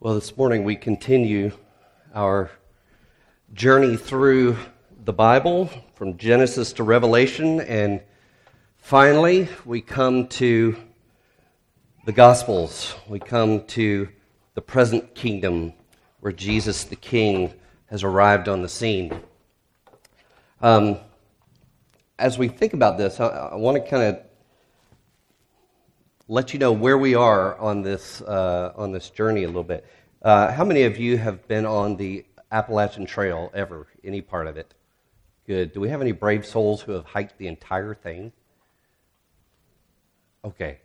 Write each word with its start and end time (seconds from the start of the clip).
Well, 0.00 0.14
this 0.14 0.36
morning 0.36 0.62
we 0.62 0.76
continue 0.76 1.50
our 2.14 2.52
journey 3.52 3.96
through 3.96 4.56
the 5.04 5.12
Bible 5.12 5.68
from 5.96 6.16
Genesis 6.16 6.72
to 6.74 6.84
Revelation, 6.84 7.60
and 7.62 8.00
finally 8.76 9.48
we 9.64 9.80
come 9.80 10.28
to 10.28 10.76
the 12.06 12.12
Gospels. 12.12 12.94
We 13.08 13.18
come 13.18 13.66
to 13.66 14.08
the 14.54 14.60
present 14.62 15.16
kingdom 15.16 15.72
where 16.20 16.32
Jesus 16.32 16.84
the 16.84 16.94
King 16.94 17.52
has 17.86 18.04
arrived 18.04 18.48
on 18.48 18.62
the 18.62 18.68
scene. 18.68 19.20
Um, 20.60 20.98
as 22.20 22.38
we 22.38 22.46
think 22.46 22.72
about 22.72 22.98
this, 22.98 23.18
I, 23.18 23.26
I 23.26 23.56
want 23.56 23.82
to 23.82 23.90
kind 23.90 24.04
of 24.04 24.27
let 26.28 26.52
you 26.52 26.58
know 26.58 26.72
where 26.72 26.98
we 26.98 27.14
are 27.14 27.56
on 27.58 27.82
this 27.82 28.20
uh, 28.20 28.72
on 28.76 28.92
this 28.92 29.08
journey 29.10 29.44
a 29.44 29.46
little 29.46 29.64
bit. 29.64 29.86
Uh, 30.20 30.52
how 30.52 30.64
many 30.64 30.82
of 30.82 30.98
you 30.98 31.16
have 31.16 31.48
been 31.48 31.64
on 31.64 31.96
the 31.96 32.24
Appalachian 32.52 33.06
Trail 33.06 33.50
ever? 33.54 33.86
Any 34.04 34.20
part 34.20 34.46
of 34.46 34.56
it? 34.56 34.74
Good. 35.46 35.72
Do 35.72 35.80
we 35.80 35.88
have 35.88 36.02
any 36.02 36.12
brave 36.12 36.44
souls 36.44 36.82
who 36.82 36.92
have 36.92 37.06
hiked 37.06 37.38
the 37.38 37.46
entire 37.46 37.94
thing? 37.94 38.32
Okay, 40.44 40.78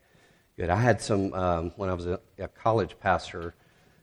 good. 0.55 0.69
I 0.69 0.77
had 0.77 1.01
some 1.01 1.33
um, 1.33 1.73
when 1.75 1.89
I 1.89 1.93
was 1.93 2.07
a, 2.07 2.19
a 2.39 2.47
college 2.47 2.95
pastor. 2.99 3.53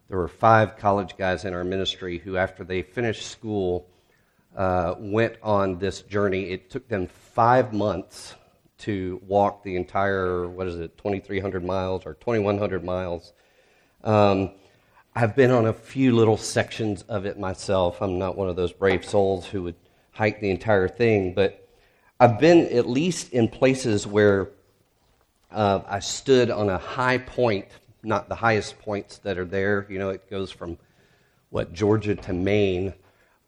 There 0.09 0.19
were 0.19 0.29
five 0.29 0.77
college 0.77 1.17
guys 1.17 1.45
in 1.45 1.55
our 1.55 1.65
ministry 1.65 2.19
who, 2.19 2.37
after 2.37 2.65
they 2.65 2.83
finished 2.83 3.27
school, 3.29 3.87
uh, 4.57 4.97
went 4.99 5.37
on 5.43 5.79
this 5.79 6.03
journey. 6.03 6.51
It 6.51 6.69
took 6.69 6.89
them 6.89 7.07
five 7.07 7.73
months 7.73 8.35
to 8.81 9.21
walk 9.27 9.63
the 9.63 9.77
entire, 9.77 10.49
what 10.49 10.67
is 10.67 10.77
it, 10.77 10.97
2,300 10.99 11.65
miles 11.65 12.07
or 12.07 12.15
2,100 12.15 12.85
miles. 12.85 13.33
Um, 14.05 14.53
I've 15.15 15.35
been 15.35 15.51
on 15.51 15.67
a 15.67 15.73
few 15.73 16.15
little 16.15 16.37
sections 16.37 17.03
of 17.03 17.27
it 17.27 17.39
myself. 17.39 18.01
I'm 18.01 18.19
not 18.19 18.37
one 18.37 18.49
of 18.49 18.57
those 18.57 18.73
brave 18.73 19.05
souls 19.05 19.47
who 19.47 19.65
would 19.65 19.75
hike 20.13 20.41
the 20.41 20.51
entire 20.51 20.89
thing, 20.89 21.35
but 21.35 21.69
I've 22.19 22.39
been 22.39 22.67
at 22.69 22.89
least 22.89 23.33
in 23.33 23.49
places 23.49 24.07
where 24.07 24.51
uh, 25.51 25.81
I 25.87 25.99
stood 25.99 26.51
on 26.51 26.69
a 26.69 26.79
high 26.79 27.19
point, 27.19 27.67
not 28.03 28.29
the 28.29 28.35
highest 28.35 28.79
points 28.79 29.19
that 29.19 29.39
are 29.39 29.45
there. 29.45 29.87
You 29.89 29.99
know, 29.99 30.11
it 30.11 30.31
goes 30.31 30.51
from 30.51 30.79
what, 31.51 31.73
Georgia 31.73 32.15
to 32.15 32.33
Maine. 32.33 32.95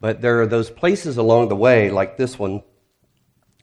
But 0.01 0.21
there 0.21 0.41
are 0.41 0.47
those 0.47 0.69
places 0.69 1.17
along 1.17 1.49
the 1.49 1.57
way, 1.57 1.91
like 1.91 2.17
this 2.17 2.39
one, 2.39 2.63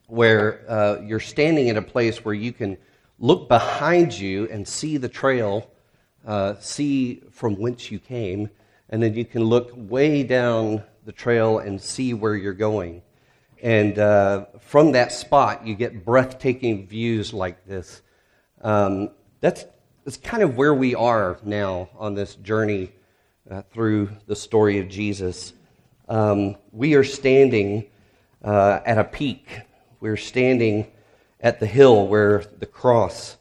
where 0.10 0.64
uh, 0.70 1.02
you're 1.02 1.20
standing 1.20 1.68
in 1.68 1.78
a 1.78 1.82
place 1.82 2.26
where 2.26 2.34
you 2.34 2.52
can 2.52 2.78
look 3.20 3.48
behind 3.48 4.18
you 4.18 4.48
and 4.50 4.68
see 4.68 4.98
the 4.98 5.10
trail, 5.10 5.70
uh, 6.26 6.56
see 6.60 7.22
from 7.32 7.56
whence 7.56 7.92
you 7.92 8.00
came, 8.00 8.50
and 8.90 9.02
then 9.04 9.14
you 9.14 9.26
can 9.26 9.44
look 9.44 9.72
way 9.76 10.24
down 10.24 10.84
the 11.06 11.12
trail 11.12 11.60
and 11.60 11.82
see 11.82 12.14
where 12.14 12.36
you're 12.36 12.54
going. 12.54 13.02
And 13.62 14.00
uh, 14.00 14.46
from 14.60 14.94
that 14.94 15.12
spot, 15.12 15.68
you 15.68 15.76
get 15.76 16.06
breathtaking 16.06 16.88
views 16.88 17.34
like 17.34 17.66
this. 17.66 18.02
Um, 18.62 19.12
that's, 19.42 19.66
that's 20.06 20.18
kind 20.18 20.44
of 20.44 20.56
where 20.56 20.74
we 20.74 20.96
are 20.96 21.40
now 21.44 21.90
on 21.98 22.14
this 22.14 22.36
journey 22.36 22.92
uh, 23.50 23.64
through 23.74 24.10
the 24.28 24.36
story 24.36 24.80
of 24.80 24.88
Jesus. 24.88 25.54
Um, 26.08 26.56
we 26.72 26.96
are 26.96 27.04
standing 27.04 27.86
uh, 28.44 28.80
at 28.86 28.98
a 28.98 29.04
peak 29.04 29.62
we're 30.00 30.18
standing 30.18 30.88
at 31.42 31.60
the 31.60 31.66
hill 31.66 32.08
where 32.08 32.44
the 32.60 32.66
cross 32.66 33.38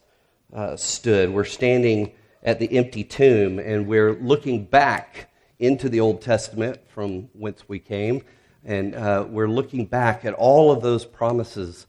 uh, 0.53 0.75
stood. 0.75 1.31
We're 1.31 1.45
standing 1.45 2.11
at 2.43 2.59
the 2.59 2.77
empty 2.77 3.03
tomb, 3.03 3.59
and 3.59 3.87
we're 3.87 4.13
looking 4.13 4.65
back 4.65 5.29
into 5.59 5.89
the 5.89 5.99
Old 5.99 6.21
Testament 6.21 6.79
from 6.89 7.29
whence 7.33 7.67
we 7.67 7.79
came, 7.79 8.23
and 8.63 8.95
uh, 8.95 9.25
we're 9.27 9.49
looking 9.49 9.85
back 9.85 10.25
at 10.25 10.33
all 10.33 10.71
of 10.71 10.81
those 10.81 11.05
promises 11.05 11.87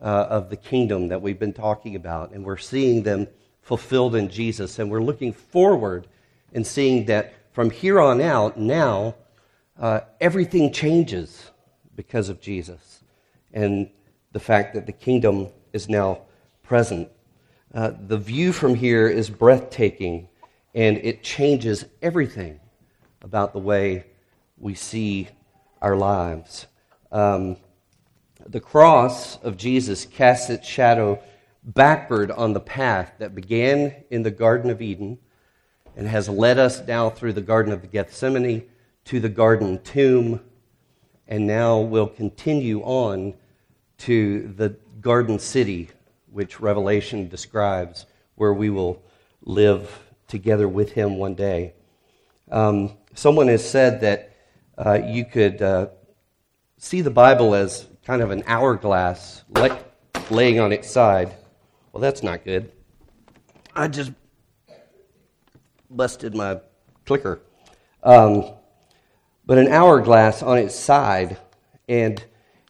uh, 0.00 0.26
of 0.30 0.50
the 0.50 0.56
kingdom 0.56 1.08
that 1.08 1.20
we've 1.20 1.38
been 1.38 1.52
talking 1.52 1.96
about, 1.96 2.32
and 2.32 2.44
we're 2.44 2.56
seeing 2.56 3.02
them 3.02 3.26
fulfilled 3.62 4.14
in 4.14 4.28
Jesus, 4.28 4.78
and 4.78 4.90
we're 4.90 5.02
looking 5.02 5.32
forward 5.32 6.06
and 6.52 6.66
seeing 6.66 7.04
that 7.06 7.34
from 7.52 7.70
here 7.70 8.00
on 8.00 8.20
out, 8.20 8.58
now, 8.58 9.14
uh, 9.78 10.00
everything 10.20 10.72
changes 10.72 11.50
because 11.96 12.28
of 12.28 12.40
Jesus. 12.40 13.02
And 13.52 13.90
the 14.32 14.40
fact 14.40 14.74
that 14.74 14.86
the 14.86 14.92
kingdom 14.92 15.48
is 15.72 15.88
now 15.88 16.22
present. 16.62 17.08
Uh, 17.72 17.92
the 18.06 18.18
view 18.18 18.52
from 18.52 18.74
here 18.74 19.08
is 19.08 19.30
breathtaking, 19.30 20.28
and 20.74 20.96
it 20.98 21.22
changes 21.22 21.84
everything 22.02 22.60
about 23.22 23.52
the 23.52 23.58
way 23.58 24.04
we 24.58 24.74
see 24.74 25.28
our 25.80 25.96
lives. 25.96 26.66
Um, 27.12 27.56
the 28.46 28.60
cross 28.60 29.36
of 29.42 29.56
Jesus 29.56 30.04
casts 30.06 30.50
its 30.50 30.66
shadow 30.66 31.20
backward 31.62 32.30
on 32.30 32.52
the 32.52 32.60
path 32.60 33.12
that 33.18 33.34
began 33.34 33.94
in 34.10 34.22
the 34.22 34.30
Garden 34.30 34.70
of 34.70 34.80
Eden 34.80 35.18
and 35.96 36.06
has 36.08 36.28
led 36.28 36.58
us 36.58 36.86
now 36.86 37.10
through 37.10 37.34
the 37.34 37.40
Garden 37.40 37.72
of 37.72 37.90
Gethsemane 37.90 38.64
to 39.04 39.20
the 39.20 39.28
garden 39.28 39.82
tomb, 39.82 40.40
and 41.26 41.46
now 41.46 41.78
will 41.78 42.06
continue 42.06 42.80
on 42.82 43.34
to 44.00 44.52
the 44.56 44.76
garden 45.00 45.38
city, 45.38 45.88
which 46.30 46.60
Revelation 46.60 47.28
describes, 47.28 48.06
where 48.34 48.52
we 48.52 48.70
will 48.70 49.02
live 49.42 50.00
together 50.28 50.68
with 50.68 50.92
him 50.92 51.16
one 51.16 51.34
day. 51.34 51.74
Um, 52.50 52.96
someone 53.14 53.48
has 53.48 53.68
said 53.68 54.00
that 54.00 54.34
uh, 54.78 55.00
you 55.04 55.24
could 55.24 55.60
uh, 55.60 55.88
see 56.78 57.00
the 57.00 57.10
Bible 57.10 57.54
as 57.54 57.86
kind 58.04 58.22
of 58.22 58.30
an 58.30 58.42
hourglass 58.46 59.44
laying 60.30 60.60
on 60.60 60.72
its 60.72 60.90
side. 60.90 61.34
Well, 61.92 62.00
that's 62.00 62.22
not 62.22 62.44
good. 62.44 62.72
I 63.74 63.88
just 63.88 64.12
busted 65.90 66.34
my 66.34 66.60
clicker. 67.04 67.40
Um, 68.02 68.52
but 69.44 69.58
an 69.58 69.68
hourglass 69.68 70.42
on 70.42 70.58
its 70.58 70.74
side, 70.74 71.36
and 71.88 72.24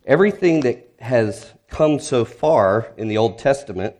everything 0.06 0.60
that 0.60 0.89
has 1.00 1.52
come 1.68 1.98
so 1.98 2.24
far 2.24 2.92
in 2.96 3.08
the 3.08 3.16
Old 3.16 3.38
Testament 3.38 3.96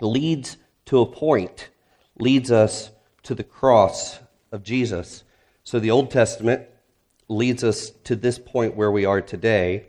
leads 0.00 0.58
to 0.86 1.00
a 1.00 1.06
point, 1.06 1.70
leads 2.18 2.50
us 2.50 2.90
to 3.22 3.34
the 3.34 3.44
cross 3.44 4.18
of 4.52 4.62
Jesus. 4.62 5.24
So 5.64 5.80
the 5.80 5.90
Old 5.90 6.10
Testament 6.10 6.66
leads 7.28 7.64
us 7.64 7.90
to 8.04 8.14
this 8.14 8.38
point 8.38 8.76
where 8.76 8.92
we 8.92 9.04
are 9.04 9.20
today, 9.20 9.88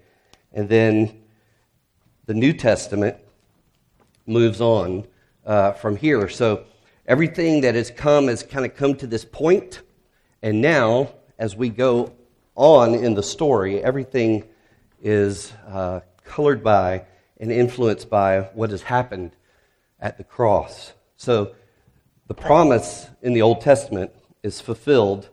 and 0.54 0.70
then 0.70 1.22
the 2.26 2.34
New 2.34 2.54
Testament 2.54 3.18
moves 4.26 4.62
on 4.62 5.06
uh, 5.46 5.74
from 5.74 5.96
here. 5.96 6.30
So 6.30 6.66
everything 7.06 7.62
that 7.62 7.76
has 7.76 7.92
come 7.92 8.28
has 8.28 8.44
kind 8.44 8.66
of 8.66 8.76
come 8.76 8.96
to 8.96 9.08
this 9.08 9.26
point, 9.26 9.82
and 10.42 10.62
now 10.62 11.14
as 11.38 11.56
we 11.56 11.70
go 11.70 12.14
on 12.56 12.96
in 12.96 13.14
the 13.14 13.24
story, 13.24 13.84
everything 13.84 14.44
is 15.02 15.54
uh, 15.68 16.02
colored 16.24 16.64
by 16.64 17.06
and 17.40 17.52
influenced 17.52 18.10
by 18.10 18.42
what 18.54 18.72
has 18.72 18.82
happened 18.82 19.32
at 20.00 20.18
the 20.18 20.24
cross. 20.24 20.94
So 21.18 21.54
the 22.28 22.34
promise 22.34 23.08
in 23.22 23.34
the 23.34 23.42
Old 23.42 23.62
Testament 23.62 24.12
is 24.44 24.62
fulfilled 24.62 25.30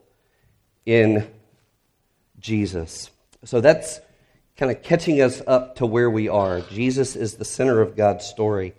in 0.86 1.30
Jesus. 2.38 3.10
So 3.44 3.60
that's 3.60 4.00
kind 4.56 4.70
of 4.70 4.82
catching 4.82 5.20
us 5.20 5.42
up 5.46 5.76
to 5.76 5.86
where 5.86 6.10
we 6.10 6.28
are. 6.28 6.60
Jesus 6.60 7.16
is 7.16 7.34
the 7.34 7.44
center 7.44 7.80
of 7.80 7.96
God's 7.96 8.24
story, 8.24 8.74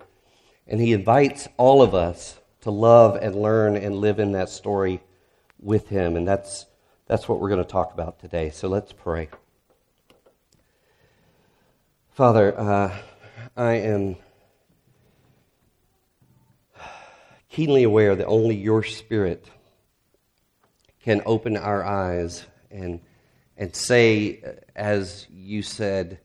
and 0.66 0.80
He 0.80 0.92
invites 0.92 1.48
all 1.56 1.82
of 1.82 1.94
us 1.94 2.38
to 2.62 2.70
love 2.70 3.16
and 3.16 3.34
learn 3.34 3.76
and 3.76 3.96
live 3.96 4.18
in 4.18 4.32
that 4.32 4.48
story 4.48 5.00
with 5.60 5.88
Him. 5.88 6.16
And 6.16 6.26
that's, 6.26 6.66
that's 7.06 7.28
what 7.28 7.40
we're 7.40 7.50
going 7.50 7.62
to 7.62 7.68
talk 7.68 7.92
about 7.92 8.18
today. 8.18 8.50
So 8.50 8.68
let's 8.68 8.92
pray. 8.92 9.28
Father, 12.16 12.58
uh, 12.58 12.96
I 13.58 13.74
am 13.74 14.16
keenly 17.50 17.82
aware 17.82 18.16
that 18.16 18.24
only 18.24 18.54
your 18.56 18.82
Spirit 18.82 19.44
can 21.02 21.20
open 21.26 21.58
our 21.58 21.84
eyes 21.84 22.46
and, 22.70 23.00
and 23.58 23.76
say, 23.76 24.42
as 24.74 25.26
you 25.30 25.60
said 25.60 26.18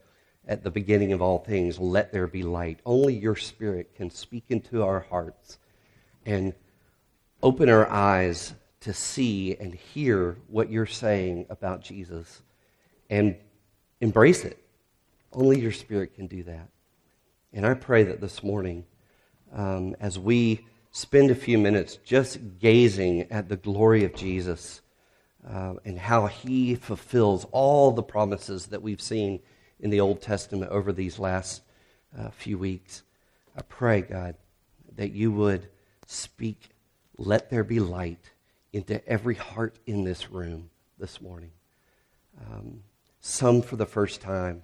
at 0.48 0.64
the 0.64 0.72
beginning 0.72 1.12
of 1.12 1.22
all 1.22 1.40
things, 1.40 1.78
let 1.78 2.14
there 2.14 2.26
be 2.26 2.44
light. 2.44 2.80
Only 2.86 3.14
your 3.14 3.36
Spirit 3.36 3.94
can 3.94 4.10
speak 4.10 4.46
into 4.48 4.84
our 4.84 5.02
hearts 5.02 5.58
and 6.26 6.54
open 7.44 7.68
our 7.68 7.90
eyes 7.90 8.54
to 8.80 8.94
see 8.94 9.58
and 9.58 9.74
hear 9.74 10.38
what 10.48 10.72
you're 10.72 10.86
saying 10.86 11.48
about 11.50 11.82
Jesus 11.82 12.44
and 13.10 13.36
embrace 14.00 14.46
it 14.46 14.61
only 15.34 15.60
your 15.60 15.72
Spirit 15.72 16.16
can 16.16 16.28
do 16.28 16.44
that. 16.44 16.70
And 17.54 17.66
I 17.66 17.74
pray 17.74 18.04
that 18.04 18.22
this 18.22 18.44
morning, 18.44 18.86
um, 19.54 19.96
as 20.00 20.18
we 20.18 20.66
spend 20.92 21.32
a 21.32 21.36
few 21.36 21.58
minutes 21.58 21.98
just 22.04 22.40
gazing 22.60 23.32
at 23.32 23.50
the 23.50 23.58
glory 23.58 24.04
of 24.04 24.14
Jesus 24.14 24.82
uh, 25.48 25.74
and 25.86 25.98
how 25.98 26.28
he 26.28 26.76
fulfills 26.76 27.46
all 27.52 27.92
the 27.92 28.04
promises 28.04 28.68
that 28.68 28.82
we've 28.82 29.02
seen 29.02 29.40
in 29.80 29.90
the 29.90 30.00
Old 30.00 30.22
Testament 30.22 30.72
over 30.72 30.92
these 30.92 31.18
last 31.18 31.62
uh, 32.18 32.30
few 32.30 32.58
weeks. 32.58 33.04
I 33.58 33.62
pray, 33.64 34.02
God, 34.02 34.36
that 34.96 35.12
you 35.12 35.32
would 35.32 35.68
speak, 36.06 36.70
let 37.18 37.50
there 37.50 37.64
be 37.64 37.80
light 37.80 38.32
into 38.74 39.06
every 39.08 39.36
heart 39.36 39.78
in 39.86 40.04
this 40.04 40.30
room 40.30 40.70
this 41.00 41.22
morning. 41.22 41.52
Um, 42.40 42.84
some 43.20 43.62
for 43.62 43.76
the 43.76 43.86
first 43.86 44.22
time, 44.22 44.64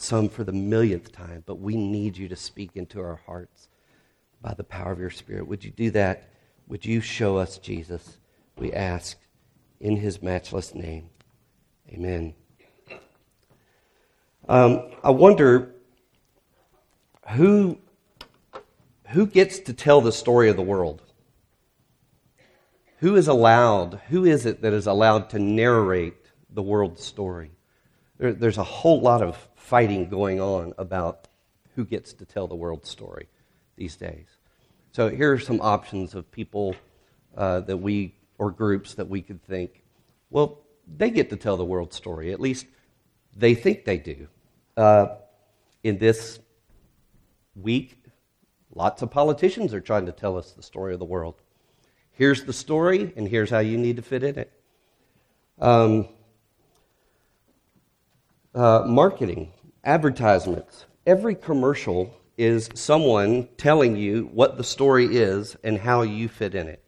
some 0.00 0.28
for 0.28 0.44
the 0.44 0.52
millionth 0.52 1.12
time, 1.12 1.42
but 1.46 1.58
we 1.58 1.76
need 1.76 2.16
you 2.16 2.28
to 2.28 2.36
speak 2.36 2.70
into 2.74 3.00
our 3.00 3.20
hearts 3.26 3.68
by 4.40 4.54
the 4.54 4.64
power 4.64 4.92
of 4.92 4.98
your 4.98 5.10
Spirit. 5.10 5.46
Would 5.46 5.64
you 5.64 5.70
do 5.70 5.90
that? 5.90 6.30
Would 6.68 6.84
you 6.84 7.00
show 7.00 7.36
us 7.36 7.58
Jesus? 7.58 8.18
We 8.56 8.72
ask 8.72 9.18
in 9.80 9.96
his 9.96 10.22
matchless 10.22 10.74
name. 10.74 11.10
Amen. 11.88 12.34
Um, 14.48 14.90
I 15.02 15.10
wonder 15.10 15.74
who, 17.28 17.78
who 19.08 19.26
gets 19.26 19.60
to 19.60 19.72
tell 19.72 20.00
the 20.00 20.12
story 20.12 20.48
of 20.48 20.56
the 20.56 20.62
world? 20.62 21.02
Who 22.98 23.16
is 23.16 23.28
allowed, 23.28 24.00
who 24.08 24.24
is 24.24 24.46
it 24.46 24.62
that 24.62 24.72
is 24.72 24.86
allowed 24.86 25.30
to 25.30 25.38
narrate 25.38 26.26
the 26.50 26.62
world's 26.62 27.02
story? 27.04 27.50
There, 28.18 28.32
there's 28.32 28.58
a 28.58 28.64
whole 28.64 29.00
lot 29.00 29.22
of 29.22 29.48
fighting 29.70 30.08
going 30.08 30.40
on 30.40 30.74
about 30.78 31.28
who 31.76 31.84
gets 31.84 32.12
to 32.12 32.24
tell 32.24 32.48
the 32.48 32.56
world's 32.56 32.90
story 32.90 33.28
these 33.76 33.94
days. 33.94 34.26
So 34.90 35.08
here 35.08 35.32
are 35.32 35.38
some 35.38 35.60
options 35.60 36.16
of 36.16 36.28
people 36.32 36.74
uh, 37.36 37.60
that 37.60 37.76
we, 37.76 38.16
or 38.36 38.50
groups 38.50 38.94
that 38.94 39.08
we 39.08 39.22
could 39.22 39.40
think, 39.44 39.84
well, 40.28 40.58
they 40.98 41.08
get 41.08 41.30
to 41.30 41.36
tell 41.36 41.56
the 41.56 41.64
world's 41.64 41.94
story. 41.94 42.32
At 42.32 42.40
least 42.40 42.66
they 43.36 43.54
think 43.54 43.84
they 43.84 43.98
do. 43.98 44.26
Uh, 44.76 45.06
in 45.84 45.98
this 45.98 46.40
week, 47.54 47.96
lots 48.74 49.02
of 49.02 49.12
politicians 49.12 49.72
are 49.72 49.80
trying 49.80 50.06
to 50.06 50.12
tell 50.12 50.36
us 50.36 50.50
the 50.50 50.64
story 50.64 50.94
of 50.94 50.98
the 50.98 51.04
world. 51.04 51.36
Here's 52.10 52.42
the 52.42 52.52
story, 52.52 53.12
and 53.14 53.28
here's 53.28 53.50
how 53.50 53.60
you 53.60 53.78
need 53.78 53.96
to 53.96 54.02
fit 54.02 54.24
in 54.24 54.36
it. 54.36 54.52
Um, 55.60 56.08
uh, 58.52 58.82
marketing, 58.84 59.52
advertisements. 59.84 60.86
Every 61.06 61.34
commercial 61.34 62.14
is 62.36 62.70
someone 62.74 63.48
telling 63.56 63.96
you 63.96 64.30
what 64.32 64.56
the 64.56 64.64
story 64.64 65.16
is 65.16 65.56
and 65.62 65.78
how 65.78 66.02
you 66.02 66.28
fit 66.28 66.54
in 66.54 66.68
it. 66.68 66.82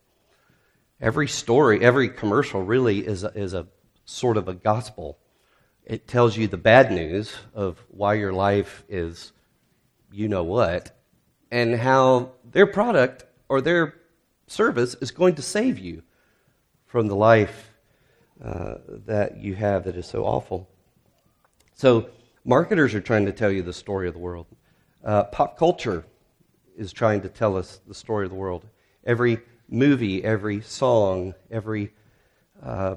Every 1.00 1.28
story, 1.28 1.84
every 1.84 2.08
commercial 2.08 2.62
really 2.62 3.06
is 3.06 3.24
a, 3.24 3.28
is 3.34 3.54
a 3.54 3.66
sort 4.04 4.36
of 4.36 4.48
a 4.48 4.54
gospel. 4.54 5.18
It 5.84 6.06
tells 6.06 6.36
you 6.36 6.46
the 6.46 6.56
bad 6.56 6.92
news 6.92 7.34
of 7.54 7.82
why 7.88 8.14
your 8.14 8.32
life 8.32 8.84
is 8.88 9.32
you 10.12 10.28
know 10.28 10.44
what 10.44 10.96
and 11.50 11.74
how 11.74 12.32
their 12.50 12.66
product 12.66 13.24
or 13.48 13.60
their 13.60 13.94
service 14.46 14.94
is 15.00 15.10
going 15.10 15.34
to 15.34 15.42
save 15.42 15.78
you 15.78 16.02
from 16.86 17.08
the 17.08 17.16
life 17.16 17.72
uh, 18.42 18.76
that 19.06 19.38
you 19.38 19.54
have 19.54 19.84
that 19.84 19.96
is 19.96 20.06
so 20.06 20.24
awful. 20.24 20.68
So, 21.74 22.10
marketers 22.44 22.94
are 22.94 23.00
trying 23.00 23.26
to 23.26 23.32
tell 23.32 23.50
you 23.50 23.62
the 23.62 23.72
story 23.72 24.08
of 24.08 24.14
the 24.14 24.20
world. 24.20 24.46
Uh, 25.04 25.24
pop 25.24 25.58
culture 25.58 26.04
is 26.76 26.92
trying 26.92 27.20
to 27.22 27.28
tell 27.28 27.56
us 27.56 27.80
the 27.86 27.94
story 27.94 28.24
of 28.24 28.30
the 28.30 28.36
world. 28.36 28.66
Every 29.04 29.38
movie, 29.68 30.22
every 30.22 30.60
song, 30.60 31.34
every 31.50 31.92
uh, 32.62 32.96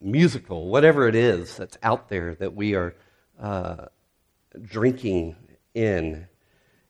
musical, 0.00 0.68
whatever 0.68 1.08
it 1.08 1.14
is 1.14 1.56
that's 1.56 1.78
out 1.82 2.08
there 2.08 2.34
that 2.36 2.54
we 2.54 2.74
are 2.74 2.94
uh, 3.40 3.86
drinking 4.62 5.36
in, 5.74 6.26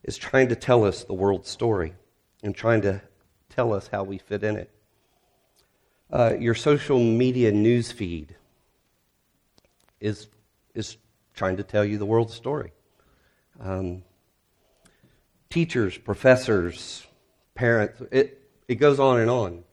is 0.03 0.17
trying 0.17 0.49
to 0.49 0.55
tell 0.55 0.83
us 0.83 1.03
the 1.03 1.13
world's 1.13 1.49
story 1.49 1.95
and 2.43 2.55
trying 2.55 2.81
to 2.81 3.01
tell 3.49 3.73
us 3.73 3.89
how 3.91 4.03
we 4.03 4.17
fit 4.17 4.43
in 4.43 4.55
it. 4.55 4.69
Uh, 6.11 6.35
your 6.39 6.53
social 6.53 6.99
media 6.99 7.51
news 7.51 7.91
feed 7.91 8.35
is, 10.05 10.27
is 10.75 10.97
trying 11.33 11.57
to 11.57 11.63
tell 11.63 11.83
you 11.83 11.97
the 11.97 12.05
world's 12.05 12.33
story. 12.33 12.71
Um, 13.59 14.03
teachers, 15.49 15.97
professors, 15.97 17.07
parents, 17.55 18.01
it, 18.11 18.41
it 18.67 18.75
goes 18.75 18.99
on 18.99 19.19
and 19.19 19.29
on. 19.29 19.63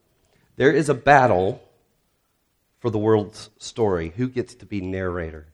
There 0.56 0.72
is 0.72 0.88
a 0.88 0.94
battle 0.94 1.62
for 2.78 2.90
the 2.90 2.98
world's 2.98 3.50
story. 3.58 4.12
Who 4.16 4.28
gets 4.28 4.54
to 4.56 4.66
be 4.66 4.80
narrator? 4.80 5.46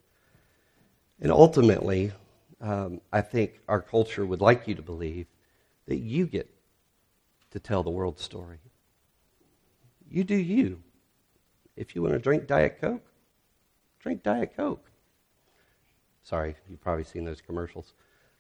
And 1.20 1.32
ultimately, 1.32 2.12
um, 2.60 3.00
I 3.12 3.20
think 3.20 3.60
our 3.69 3.81
culture 3.81 4.24
would 4.24 4.40
like 4.40 4.69
you 4.69 4.74
to 4.76 4.82
believe 4.82 5.26
that 5.86 5.96
you 5.96 6.26
get 6.26 6.48
to 7.50 7.58
tell 7.58 7.82
the 7.82 7.90
world's 7.90 8.22
story. 8.22 8.58
You 10.08 10.22
do 10.24 10.36
you. 10.36 10.82
If 11.76 11.96
you 11.96 12.02
want 12.02 12.14
to 12.14 12.20
drink 12.20 12.46
Diet 12.46 12.78
Coke, 12.81 13.07
drink 14.00 14.22
Diet 14.22 14.56
Coke. 14.56 14.90
Sorry, 16.22 16.56
you've 16.68 16.80
probably 16.80 17.04
seen 17.04 17.24
those 17.24 17.40
commercials. 17.40 17.94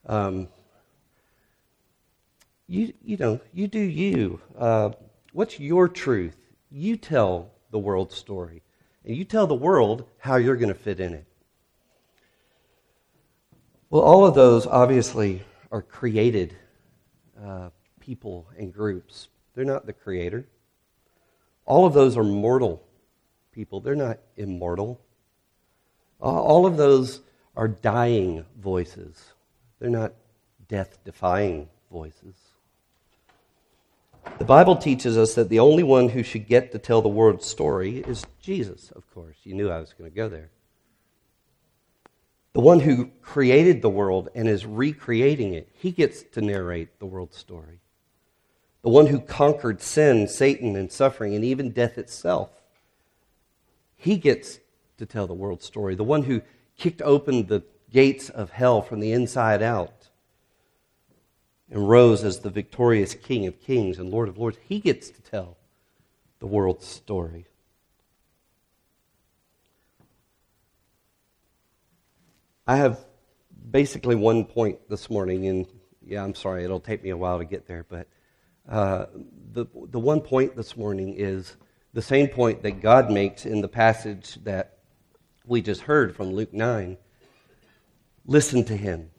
Um, 0.06 0.48
you, 2.66 2.92
you 3.02 3.16
know, 3.16 3.40
you 3.52 3.66
do 3.66 3.80
you. 3.80 4.40
Uh, 4.56 4.90
what's 5.32 5.58
your 5.58 5.88
truth? 5.88 6.36
You 6.70 6.96
tell 6.96 7.50
the 7.70 7.78
world's 7.78 8.14
story. 8.14 8.62
And 9.04 9.16
you 9.16 9.24
tell 9.24 9.46
the 9.46 9.54
world 9.54 10.04
how 10.18 10.36
you're 10.36 10.56
going 10.56 10.68
to 10.68 10.74
fit 10.74 11.00
in 11.00 11.14
it. 11.14 11.24
Well, 13.90 14.02
all 14.02 14.26
of 14.26 14.34
those 14.34 14.66
obviously 14.66 15.42
are 15.72 15.80
created 15.80 16.54
uh, 17.42 17.70
people 18.00 18.46
and 18.58 18.72
groups. 18.72 19.28
They're 19.54 19.64
not 19.64 19.86
the 19.86 19.94
creator. 19.94 20.46
All 21.64 21.86
of 21.86 21.94
those 21.94 22.16
are 22.16 22.24
mortal 22.24 22.82
people, 23.52 23.80
they're 23.80 23.94
not 23.94 24.18
immortal. 24.36 25.00
All 26.20 26.66
of 26.66 26.76
those 26.76 27.20
are 27.56 27.68
dying 27.68 28.44
voices, 28.60 29.32
they're 29.78 29.90
not 29.90 30.12
death 30.68 30.98
defying 31.04 31.68
voices. 31.90 32.34
The 34.38 34.44
Bible 34.44 34.76
teaches 34.76 35.16
us 35.16 35.34
that 35.34 35.48
the 35.48 35.58
only 35.58 35.82
one 35.82 36.10
who 36.10 36.22
should 36.22 36.46
get 36.46 36.70
to 36.72 36.78
tell 36.78 37.00
the 37.00 37.08
world's 37.08 37.46
story 37.46 37.98
is 37.98 38.26
Jesus, 38.40 38.90
of 38.92 39.08
course. 39.12 39.36
You 39.44 39.54
knew 39.54 39.70
I 39.70 39.80
was 39.80 39.94
going 39.94 40.10
to 40.10 40.14
go 40.14 40.28
there. 40.28 40.50
The 42.52 42.60
one 42.60 42.80
who 42.80 43.10
created 43.22 43.82
the 43.82 43.88
world 43.88 44.28
and 44.34 44.48
is 44.48 44.66
recreating 44.66 45.54
it, 45.54 45.68
he 45.72 45.92
gets 45.92 46.22
to 46.32 46.40
narrate 46.40 46.98
the 46.98 47.06
world's 47.06 47.36
story. 47.36 47.80
The 48.82 48.90
one 48.90 49.06
who 49.06 49.20
conquered 49.20 49.80
sin, 49.80 50.28
Satan, 50.28 50.76
and 50.76 50.90
suffering, 50.90 51.34
and 51.34 51.44
even 51.44 51.70
death 51.70 51.98
itself, 51.98 52.50
he 53.96 54.16
gets 54.16 54.60
to 54.98 55.06
tell 55.06 55.26
the 55.26 55.34
world's 55.34 55.64
story. 55.64 55.94
The 55.94 56.04
one 56.04 56.22
who 56.22 56.42
kicked 56.76 57.02
open 57.02 57.46
the 57.46 57.62
gates 57.90 58.28
of 58.28 58.50
hell 58.50 58.82
from 58.82 59.00
the 59.00 59.12
inside 59.12 59.62
out 59.62 60.08
and 61.70 61.88
rose 61.88 62.24
as 62.24 62.40
the 62.40 62.50
victorious 62.50 63.14
King 63.14 63.46
of 63.46 63.60
kings 63.60 63.98
and 63.98 64.10
Lord 64.10 64.28
of 64.28 64.38
lords, 64.38 64.58
he 64.68 64.80
gets 64.80 65.10
to 65.10 65.20
tell 65.22 65.56
the 66.40 66.46
world's 66.46 66.86
story. 66.86 67.46
I 72.66 72.76
have 72.76 73.04
basically 73.70 74.14
one 74.14 74.44
point 74.44 74.78
this 74.88 75.08
morning, 75.08 75.46
and 75.46 75.66
yeah, 76.04 76.22
I'm 76.22 76.34
sorry, 76.34 76.64
it'll 76.64 76.80
take 76.80 77.02
me 77.02 77.10
a 77.10 77.16
while 77.16 77.38
to 77.38 77.44
get 77.44 77.66
there, 77.66 77.84
but 77.88 78.06
uh, 78.68 79.06
the, 79.52 79.66
the 79.90 79.98
one 79.98 80.20
point 80.20 80.54
this 80.54 80.76
morning 80.76 81.14
is 81.16 81.56
the 81.94 82.02
same 82.02 82.28
point 82.28 82.62
that 82.62 82.82
God 82.82 83.10
makes 83.10 83.46
in 83.46 83.62
the 83.62 83.68
passage 83.68 84.38
that 84.44 84.77
we 85.48 85.62
just 85.62 85.82
heard 85.82 86.14
from 86.14 86.32
Luke 86.32 86.52
9. 86.52 86.96
Listen 88.26 88.64
to 88.64 88.76
him. 88.76 89.10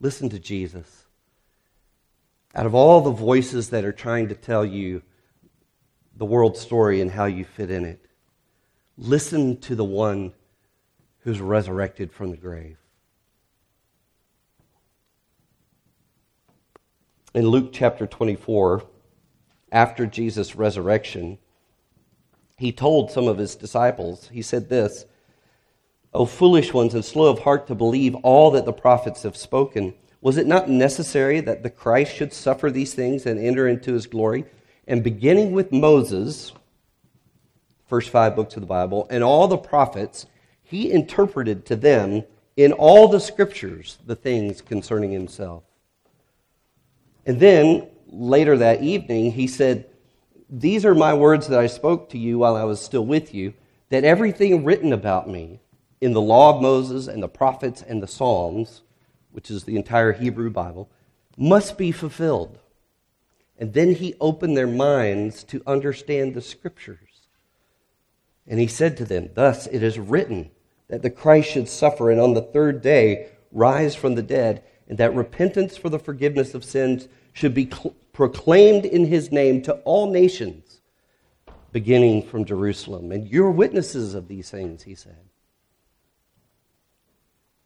Listen 0.00 0.28
to 0.30 0.38
Jesus. 0.38 1.06
Out 2.54 2.66
of 2.66 2.74
all 2.74 3.00
the 3.00 3.10
voices 3.10 3.70
that 3.70 3.84
are 3.84 3.92
trying 3.92 4.28
to 4.28 4.34
tell 4.34 4.64
you 4.64 5.02
the 6.16 6.24
world 6.24 6.56
story 6.56 7.00
and 7.00 7.10
how 7.10 7.26
you 7.26 7.44
fit 7.44 7.70
in 7.70 7.84
it, 7.84 8.04
listen 8.96 9.58
to 9.60 9.74
the 9.74 9.84
one 9.84 10.32
who's 11.20 11.40
resurrected 11.40 12.12
from 12.12 12.30
the 12.30 12.36
grave. 12.36 12.78
In 17.34 17.46
Luke 17.46 17.70
chapter 17.72 18.06
24, 18.06 18.82
after 19.70 20.06
Jesus' 20.06 20.56
resurrection, 20.56 21.38
he 22.58 22.72
told 22.72 23.10
some 23.10 23.28
of 23.28 23.38
his 23.38 23.54
disciples, 23.54 24.28
he 24.32 24.42
said 24.42 24.68
this, 24.68 25.06
O 26.12 26.26
foolish 26.26 26.72
ones 26.74 26.92
and 26.92 27.04
slow 27.04 27.30
of 27.30 27.38
heart 27.40 27.68
to 27.68 27.74
believe 27.74 28.16
all 28.16 28.50
that 28.50 28.64
the 28.64 28.72
prophets 28.72 29.22
have 29.22 29.36
spoken. 29.36 29.94
Was 30.20 30.36
it 30.36 30.46
not 30.46 30.68
necessary 30.68 31.40
that 31.40 31.62
the 31.62 31.70
Christ 31.70 32.14
should 32.14 32.32
suffer 32.32 32.70
these 32.70 32.94
things 32.94 33.26
and 33.26 33.38
enter 33.38 33.68
into 33.68 33.92
his 33.92 34.08
glory? 34.08 34.44
And 34.88 35.04
beginning 35.04 35.52
with 35.52 35.70
Moses, 35.70 36.52
first 37.86 38.10
five 38.10 38.34
books 38.34 38.56
of 38.56 38.62
the 38.62 38.66
Bible, 38.66 39.06
and 39.08 39.22
all 39.22 39.46
the 39.46 39.56
prophets, 39.56 40.26
he 40.64 40.90
interpreted 40.90 41.64
to 41.66 41.76
them 41.76 42.24
in 42.56 42.72
all 42.72 43.06
the 43.06 43.20
scriptures 43.20 43.98
the 44.04 44.16
things 44.16 44.60
concerning 44.60 45.12
himself. 45.12 45.62
And 47.24 47.38
then 47.38 47.86
later 48.08 48.56
that 48.56 48.82
evening, 48.82 49.30
he 49.30 49.46
said, 49.46 49.86
These 50.50 50.84
are 50.86 50.94
my 50.94 51.12
words 51.12 51.48
that 51.48 51.58
I 51.58 51.66
spoke 51.66 52.08
to 52.10 52.18
you 52.18 52.38
while 52.38 52.56
I 52.56 52.64
was 52.64 52.80
still 52.80 53.04
with 53.04 53.34
you, 53.34 53.52
that 53.90 54.04
everything 54.04 54.64
written 54.64 54.92
about 54.92 55.28
me 55.28 55.60
in 56.00 56.12
the 56.12 56.20
law 56.20 56.54
of 56.54 56.62
Moses 56.62 57.06
and 57.06 57.22
the 57.22 57.28
prophets 57.28 57.82
and 57.82 58.02
the 58.02 58.06
Psalms, 58.06 58.82
which 59.32 59.50
is 59.50 59.64
the 59.64 59.76
entire 59.76 60.12
Hebrew 60.12 60.50
Bible, 60.50 60.90
must 61.36 61.76
be 61.76 61.92
fulfilled. 61.92 62.58
And 63.58 63.74
then 63.74 63.94
he 63.94 64.14
opened 64.20 64.56
their 64.56 64.66
minds 64.68 65.44
to 65.44 65.62
understand 65.66 66.34
the 66.34 66.40
scriptures. 66.40 66.98
And 68.46 68.58
he 68.58 68.66
said 68.66 68.96
to 68.96 69.04
them, 69.04 69.30
Thus 69.34 69.66
it 69.66 69.82
is 69.82 69.98
written 69.98 70.50
that 70.88 71.02
the 71.02 71.10
Christ 71.10 71.50
should 71.50 71.68
suffer 71.68 72.10
and 72.10 72.20
on 72.20 72.34
the 72.34 72.42
third 72.42 72.80
day 72.80 73.28
rise 73.52 73.94
from 73.94 74.14
the 74.14 74.22
dead, 74.22 74.62
and 74.88 74.96
that 74.96 75.14
repentance 75.14 75.76
for 75.76 75.90
the 75.90 75.98
forgiveness 75.98 76.54
of 76.54 76.64
sins 76.64 77.08
should 77.32 77.52
be 77.52 77.66
proclaimed 78.18 78.84
in 78.84 79.04
his 79.04 79.30
name 79.30 79.62
to 79.62 79.74
all 79.84 80.10
nations, 80.10 80.80
beginning 81.70 82.20
from 82.20 82.44
Jerusalem. 82.44 83.12
And 83.12 83.28
you're 83.28 83.52
witnesses 83.52 84.14
of 84.14 84.26
these 84.26 84.50
things, 84.50 84.82
he 84.82 84.96
said. 84.96 85.20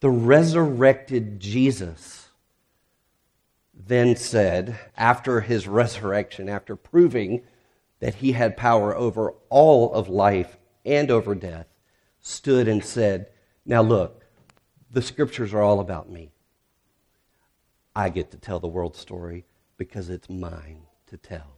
The 0.00 0.10
resurrected 0.10 1.40
Jesus 1.40 2.28
then 3.72 4.14
said, 4.14 4.78
after 4.94 5.40
his 5.40 5.66
resurrection, 5.66 6.50
after 6.50 6.76
proving 6.76 7.40
that 8.00 8.16
he 8.16 8.32
had 8.32 8.54
power 8.54 8.94
over 8.94 9.32
all 9.48 9.94
of 9.94 10.10
life 10.10 10.58
and 10.84 11.10
over 11.10 11.34
death, 11.34 11.66
stood 12.20 12.68
and 12.68 12.84
said, 12.84 13.28
Now 13.64 13.80
look, 13.80 14.26
the 14.90 15.00
scriptures 15.00 15.54
are 15.54 15.62
all 15.62 15.80
about 15.80 16.10
me. 16.10 16.30
I 17.96 18.10
get 18.10 18.30
to 18.32 18.36
tell 18.36 18.60
the 18.60 18.68
world 18.68 18.96
story 18.96 19.46
because 19.82 20.10
it's 20.10 20.30
mine 20.30 20.80
to 21.08 21.16
tell. 21.16 21.56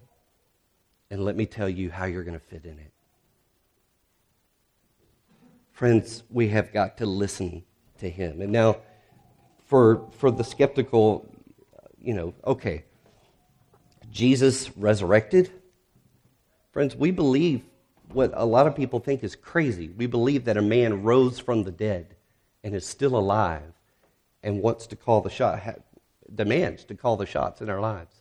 And 1.11 1.27
let 1.27 1.37
me 1.37 1.45
tell 1.45 1.69
you 1.69 1.91
how 1.91 2.07
you're 2.07 2.25
going 2.25 2.41
to 2.41 2.47
fit 2.47 2.65
in 2.65 2.79
it. 2.79 2.91
Friends, 5.73 6.23
we 6.31 6.49
have 6.49 6.73
got 6.73 6.97
to 6.97 7.05
listen 7.05 7.65
to 7.99 8.09
him. 8.09 8.41
And 8.41 8.51
now, 8.51 8.79
for, 9.67 10.09
for 10.13 10.31
the 10.31 10.43
skeptical, 10.43 11.29
you 12.01 12.15
know, 12.15 12.33
okay, 12.47 12.85
Jesus 14.11 14.75
resurrected. 14.75 15.51
Friends, 16.73 16.97
we 16.97 17.11
believe 17.11 17.61
what 18.11 18.31
a 18.33 18.47
lot 18.47 18.67
of 18.67 18.75
people 18.75 19.01
think 19.01 19.23
is 19.23 19.37
crazy. 19.37 19.91
We 19.91 20.07
believe 20.07 20.47
that 20.47 20.57
a 20.57 20.63
man 20.63 21.03
rose 21.03 21.39
from 21.39 21.65
the 21.65 21.73
dead 21.73 22.17
and 22.63 22.75
is 22.75 22.87
still 22.87 23.17
alive 23.17 23.75
and 24.43 24.63
wants 24.63 24.87
to 24.87 24.97
call 24.97 25.21
the 25.21 25.29
shot, 25.29 25.61
demands 26.33 26.85
to 26.85 26.95
call 26.95 27.17
the 27.17 27.27
shots 27.27 27.61
in 27.61 27.69
our 27.69 27.81
lives. 27.81 28.15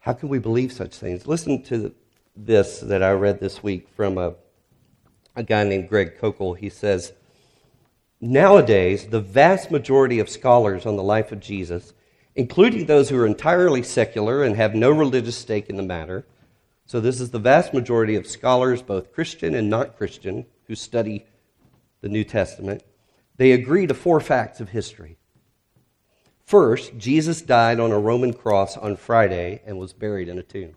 How 0.00 0.12
can 0.12 0.28
we 0.28 0.38
believe 0.38 0.72
such 0.72 0.96
things? 0.96 1.26
Listen 1.26 1.62
to 1.64 1.94
this 2.36 2.80
that 2.80 3.02
I 3.02 3.12
read 3.12 3.40
this 3.40 3.62
week 3.62 3.88
from 3.88 4.18
a, 4.18 4.34
a 5.34 5.42
guy 5.42 5.64
named 5.64 5.88
Greg 5.88 6.18
Koukl. 6.18 6.56
He 6.56 6.68
says, 6.68 7.12
Nowadays, 8.20 9.08
the 9.08 9.20
vast 9.20 9.70
majority 9.70 10.18
of 10.20 10.30
scholars 10.30 10.86
on 10.86 10.96
the 10.96 11.02
life 11.02 11.32
of 11.32 11.40
Jesus, 11.40 11.92
including 12.34 12.86
those 12.86 13.10
who 13.10 13.18
are 13.18 13.26
entirely 13.26 13.82
secular 13.82 14.42
and 14.42 14.56
have 14.56 14.74
no 14.74 14.90
religious 14.90 15.36
stake 15.36 15.68
in 15.68 15.76
the 15.76 15.82
matter, 15.82 16.24
so, 16.88 17.00
this 17.00 17.20
is 17.20 17.30
the 17.30 17.40
vast 17.40 17.74
majority 17.74 18.14
of 18.14 18.28
scholars, 18.28 18.80
both 18.80 19.12
Christian 19.12 19.56
and 19.56 19.68
not 19.68 19.96
Christian, 19.96 20.46
who 20.68 20.76
study 20.76 21.26
the 22.00 22.08
New 22.08 22.22
Testament. 22.22 22.84
They 23.36 23.52
agree 23.52 23.86
to 23.86 23.94
four 23.94 24.20
facts 24.20 24.60
of 24.60 24.70
history. 24.70 25.18
First, 26.44 26.96
Jesus 26.96 27.42
died 27.42 27.80
on 27.80 27.92
a 27.92 27.98
Roman 27.98 28.32
cross 28.32 28.76
on 28.76 28.96
Friday 28.96 29.62
and 29.66 29.78
was 29.78 29.92
buried 29.92 30.28
in 30.28 30.38
a 30.38 30.42
tomb. 30.42 30.74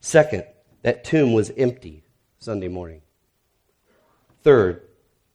Second, 0.00 0.44
that 0.82 1.04
tomb 1.04 1.32
was 1.32 1.52
empty 1.56 2.02
Sunday 2.38 2.68
morning. 2.68 3.02
Third, 4.42 4.82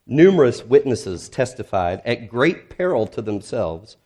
numerous 0.05 0.63
witnesses 0.63 1.29
testified 1.29 2.01
at 2.05 2.27
great 2.27 2.69
peril 2.69 3.07
to 3.07 3.21
themselves 3.21 3.97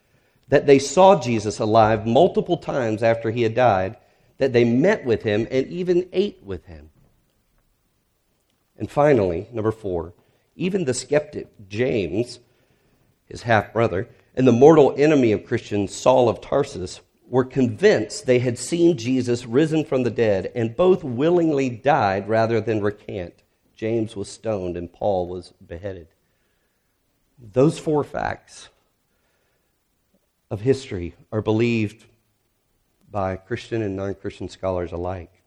that 0.49 0.65
they 0.65 0.79
saw 0.79 1.19
Jesus 1.19 1.59
alive 1.59 2.05
multiple 2.05 2.57
times 2.57 3.03
after 3.03 3.31
he 3.31 3.43
had 3.43 3.55
died 3.55 3.97
that 4.37 4.53
they 4.53 4.63
met 4.63 5.05
with 5.05 5.23
him 5.23 5.47
and 5.51 5.67
even 5.67 6.09
ate 6.11 6.41
with 6.43 6.65
him. 6.65 6.89
And 8.77 8.89
finally, 8.89 9.47
number 9.51 9.71
four, 9.71 10.13
even 10.59 10.83
the 10.83 10.93
skeptic 10.93 11.47
James, 11.69 12.39
his 13.25 13.43
half 13.43 13.73
brother, 13.73 14.09
and 14.35 14.47
the 14.47 14.51
mortal 14.51 14.93
enemy 14.97 15.31
of 15.31 15.45
Christians, 15.45 15.95
Saul 15.95 16.29
of 16.29 16.41
Tarsus, 16.41 16.99
were 17.27 17.45
convinced 17.45 18.25
they 18.25 18.39
had 18.39 18.57
seen 18.57 18.97
Jesus 18.97 19.45
risen 19.45 19.85
from 19.85 20.03
the 20.03 20.11
dead, 20.11 20.51
and 20.53 20.75
both 20.75 21.03
willingly 21.03 21.69
died 21.69 22.27
rather 22.27 22.59
than 22.59 22.81
recant. 22.81 23.43
James 23.75 24.15
was 24.15 24.29
stoned 24.29 24.75
and 24.75 24.91
Paul 24.91 25.27
was 25.27 25.53
beheaded. 25.65 26.07
Those 27.39 27.79
four 27.79 28.03
facts 28.03 28.67
of 30.51 30.61
history 30.61 31.15
are 31.31 31.41
believed 31.41 32.03
by 33.09 33.37
Christian 33.37 33.81
and 33.81 33.95
non 33.95 34.15
Christian 34.15 34.49
scholars 34.49 34.91
alike. 34.91 35.38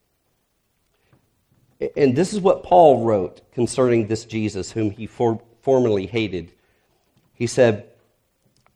And 1.96 2.14
this 2.14 2.32
is 2.32 2.40
what 2.40 2.62
Paul 2.62 3.04
wrote 3.04 3.40
concerning 3.52 4.06
this 4.06 4.24
Jesus, 4.24 4.72
whom 4.72 4.90
he 4.90 5.06
for, 5.06 5.40
formerly 5.60 6.06
hated. 6.06 6.52
He 7.34 7.46
said, 7.46 7.88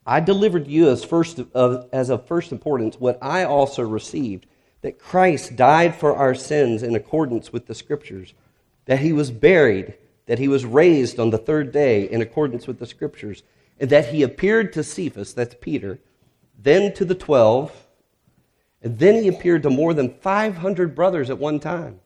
I 0.05 0.19
delivered 0.19 0.67
you 0.67 0.89
as, 0.89 1.03
first 1.03 1.39
of, 1.39 1.89
as 1.91 2.09
of 2.09 2.25
first 2.25 2.51
importance 2.51 2.99
what 2.99 3.19
I 3.21 3.43
also 3.43 3.83
received 3.83 4.45
that 4.81 4.99
Christ 4.99 5.55
died 5.55 5.95
for 5.95 6.15
our 6.15 6.35
sins 6.35 6.83
in 6.83 6.95
accordance 6.95 7.51
with 7.51 7.67
the 7.67 7.75
Scriptures, 7.75 8.33
that 8.85 8.99
he 8.99 9.11
was 9.11 9.31
buried, 9.31 9.95
that 10.27 10.39
he 10.39 10.47
was 10.47 10.65
raised 10.65 11.19
on 11.19 11.29
the 11.29 11.37
third 11.37 11.71
day 11.71 12.09
in 12.09 12.21
accordance 12.21 12.67
with 12.67 12.79
the 12.79 12.85
Scriptures, 12.85 13.43
and 13.79 13.89
that 13.89 14.13
he 14.13 14.23
appeared 14.23 14.71
to 14.73 14.83
Cephas, 14.83 15.33
that's 15.33 15.55
Peter, 15.59 15.99
then 16.57 16.93
to 16.93 17.05
the 17.05 17.15
twelve. 17.15 17.87
And 18.81 18.97
then 18.99 19.21
he 19.21 19.27
appeared 19.27 19.63
to 19.63 19.69
more 19.69 19.93
than 19.93 20.13
500 20.13 20.95
brothers 20.95 21.29
at 21.29 21.39
one 21.39 21.59
time, 21.59 21.99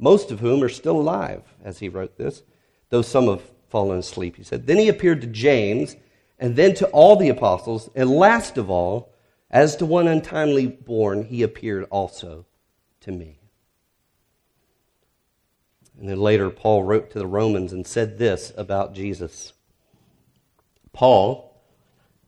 most 0.00 0.30
of 0.30 0.40
whom 0.40 0.62
are 0.62 0.68
still 0.68 0.98
alive, 0.98 1.42
as 1.62 1.78
he 1.78 1.88
wrote 1.88 2.16
this, 2.16 2.42
though 2.88 3.02
some 3.02 3.26
have 3.26 3.42
fallen 3.68 3.98
asleep, 3.98 4.36
he 4.36 4.42
said. 4.42 4.66
Then 4.66 4.78
he 4.78 4.88
appeared 4.88 5.20
to 5.20 5.26
James, 5.26 5.94
and 6.38 6.56
then 6.56 6.74
to 6.74 6.86
all 6.88 7.16
the 7.16 7.28
apostles, 7.28 7.90
and 7.94 8.10
last 8.10 8.56
of 8.56 8.70
all, 8.70 9.12
as 9.50 9.76
to 9.76 9.86
one 9.86 10.08
untimely 10.08 10.66
born, 10.66 11.24
he 11.24 11.42
appeared 11.42 11.84
also 11.90 12.46
to 13.00 13.12
me. 13.12 13.38
And 15.98 16.08
then 16.08 16.18
later, 16.18 16.48
Paul 16.48 16.82
wrote 16.82 17.10
to 17.10 17.18
the 17.18 17.26
Romans 17.26 17.72
and 17.74 17.86
said 17.86 18.16
this 18.16 18.54
about 18.56 18.94
Jesus. 18.94 19.52
Paul, 20.94 21.62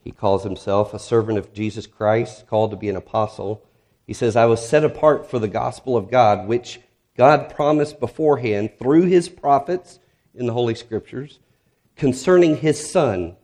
he 0.05 0.11
calls 0.11 0.45
himself 0.45 0.93
a 0.93 0.99
servant 0.99 1.39
of 1.39 1.55
Jesus 1.55 1.87
Christ, 1.87 2.47
called 2.47 2.71
to 2.73 2.77
be 2.77 2.91
an 2.91 2.97
apostle. 2.97 3.65
He 4.07 4.13
says, 4.13 4.37
I 4.37 4.45
was 4.45 4.69
set 4.69 4.85
apart 4.85 5.31
for 5.31 5.39
the 5.39 5.49
gospel 5.49 5.97
of 5.97 6.11
God, 6.11 6.47
which 6.47 6.81
God 7.17 7.55
promised 7.55 8.01
beforehand 8.01 8.79
through 8.79 9.03
his 9.03 9.29
prophets 9.29 9.99
in 10.35 10.47
the 10.47 10.53
Holy 10.53 10.75
Scriptures 10.75 11.41
concerning 11.97 12.57
his 12.57 12.91
Son, 12.91 13.37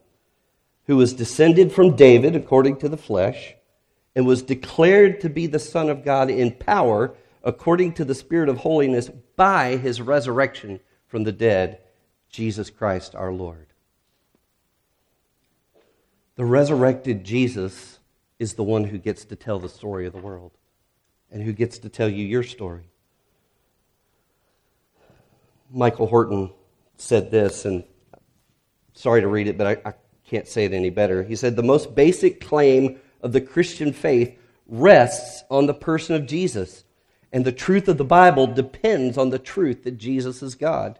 who 0.85 0.97
was 0.97 1.13
descended 1.13 1.71
from 1.71 1.95
David 1.95 2.35
according 2.35 2.77
to 2.77 2.89
the 2.89 2.97
flesh, 2.97 3.55
and 4.15 4.25
was 4.25 4.41
declared 4.41 5.21
to 5.21 5.29
be 5.29 5.45
the 5.45 5.59
Son 5.59 5.89
of 5.89 6.03
God 6.03 6.29
in 6.29 6.51
power 6.51 7.15
according 7.43 7.93
to 7.93 8.03
the 8.03 8.15
Spirit 8.15 8.49
of 8.49 8.57
holiness 8.57 9.09
by 9.35 9.77
his 9.77 10.01
resurrection 10.01 10.79
from 11.07 11.23
the 11.23 11.31
dead, 11.31 11.79
Jesus 12.29 12.69
Christ 12.69 13.15
our 13.15 13.31
Lord. 13.31 13.67
The 16.35 16.45
resurrected 16.45 17.23
Jesus 17.23 17.99
is 18.39 18.53
the 18.53 18.63
one 18.63 18.85
who 18.85 18.97
gets 18.97 19.25
to 19.25 19.35
tell 19.35 19.59
the 19.59 19.69
story 19.69 20.07
of 20.07 20.13
the 20.13 20.19
world 20.19 20.51
and 21.31 21.43
who 21.43 21.53
gets 21.53 21.77
to 21.79 21.89
tell 21.89 22.09
you 22.09 22.25
your 22.25 22.43
story. 22.43 22.89
Michael 25.71 26.07
Horton 26.07 26.51
said 26.97 27.31
this, 27.31 27.65
and 27.65 27.83
sorry 28.93 29.21
to 29.21 29.27
read 29.27 29.47
it, 29.47 29.57
but 29.57 29.67
I, 29.67 29.89
I 29.89 29.93
can't 30.27 30.47
say 30.47 30.65
it 30.65 30.73
any 30.73 30.89
better. 30.89 31.23
He 31.23 31.35
said, 31.35 31.55
The 31.55 31.63
most 31.63 31.95
basic 31.95 32.41
claim 32.41 32.99
of 33.21 33.31
the 33.31 33.41
Christian 33.41 33.93
faith 33.93 34.37
rests 34.67 35.43
on 35.49 35.65
the 35.65 35.73
person 35.73 36.15
of 36.15 36.27
Jesus, 36.27 36.83
and 37.31 37.45
the 37.45 37.51
truth 37.51 37.87
of 37.87 37.97
the 37.97 38.03
Bible 38.03 38.47
depends 38.47 39.17
on 39.17 39.29
the 39.29 39.39
truth 39.39 39.83
that 39.83 39.97
Jesus 39.97 40.41
is 40.41 40.55
God. 40.55 40.99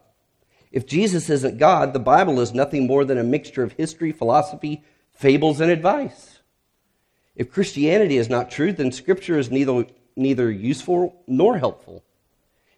If 0.72 0.86
Jesus 0.86 1.28
isn't 1.28 1.58
God, 1.58 1.92
the 1.92 1.98
Bible 1.98 2.40
is 2.40 2.54
nothing 2.54 2.86
more 2.86 3.04
than 3.04 3.18
a 3.18 3.24
mixture 3.24 3.64
of 3.64 3.72
history, 3.72 4.12
philosophy, 4.12 4.84
fables, 5.12 5.60
and 5.60 5.70
advice. 5.70 6.40
If 7.34 7.50
Christianity 7.50 8.16
is 8.16 8.28
not 8.28 8.50
true, 8.50 8.72
then 8.72 8.92
Scripture 8.92 9.38
is 9.38 9.50
neither, 9.50 9.86
neither 10.14 10.50
useful 10.50 11.22
nor 11.26 11.58
helpful. 11.58 12.04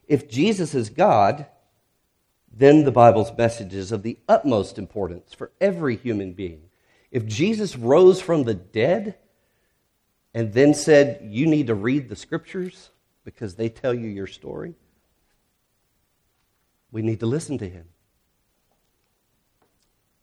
If 0.07 0.29
Jesus 0.29 0.75
is 0.75 0.89
God, 0.89 1.47
then 2.55 2.85
the 2.85 2.93
Bible's 2.93 3.37
message 3.37 3.75
is 3.75 3.93
of 3.93 4.03
the 4.03 4.19
utmost 4.29 4.79
importance 4.79 5.33
for 5.33 5.53
every 5.61 5.97
human 5.97 6.33
being. 6.33 6.63
If 7.11 7.27
Jesus 7.27 7.77
rose 7.77 8.21
from 8.21 8.45
the 8.45 8.55
dead 8.55 9.17
and 10.35 10.53
then 10.53 10.75
said, 10.75 11.21
You 11.23 11.47
need 11.47 11.69
to 11.69 11.75
read 11.75 12.09
the 12.09 12.17
Scriptures 12.17 12.91
because 13.25 13.55
they 13.55 13.69
tell 13.69 13.95
you 13.95 14.09
your 14.09 14.27
story, 14.27 14.75
we 16.91 17.03
need 17.03 17.21
to 17.21 17.27
listen 17.27 17.57
to 17.59 17.69
him. 17.69 17.87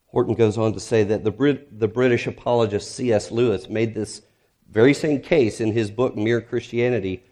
Horton 0.08 0.36
goes 0.36 0.58
on 0.58 0.74
to 0.74 0.80
say 0.80 1.04
that 1.04 1.24
the, 1.24 1.32
Brit- 1.32 1.80
the 1.80 1.88
British 1.88 2.26
apologist 2.28 2.92
C.S. 2.96 3.32
Lewis 3.32 3.70
made 3.70 3.94
this 3.94 4.22
very 4.72 4.94
same 4.94 5.22
case 5.22 5.62
in 5.62 5.72
his 5.72 5.92
book, 5.92 6.16
Mere 6.16 6.42
Christianity. 6.42 7.24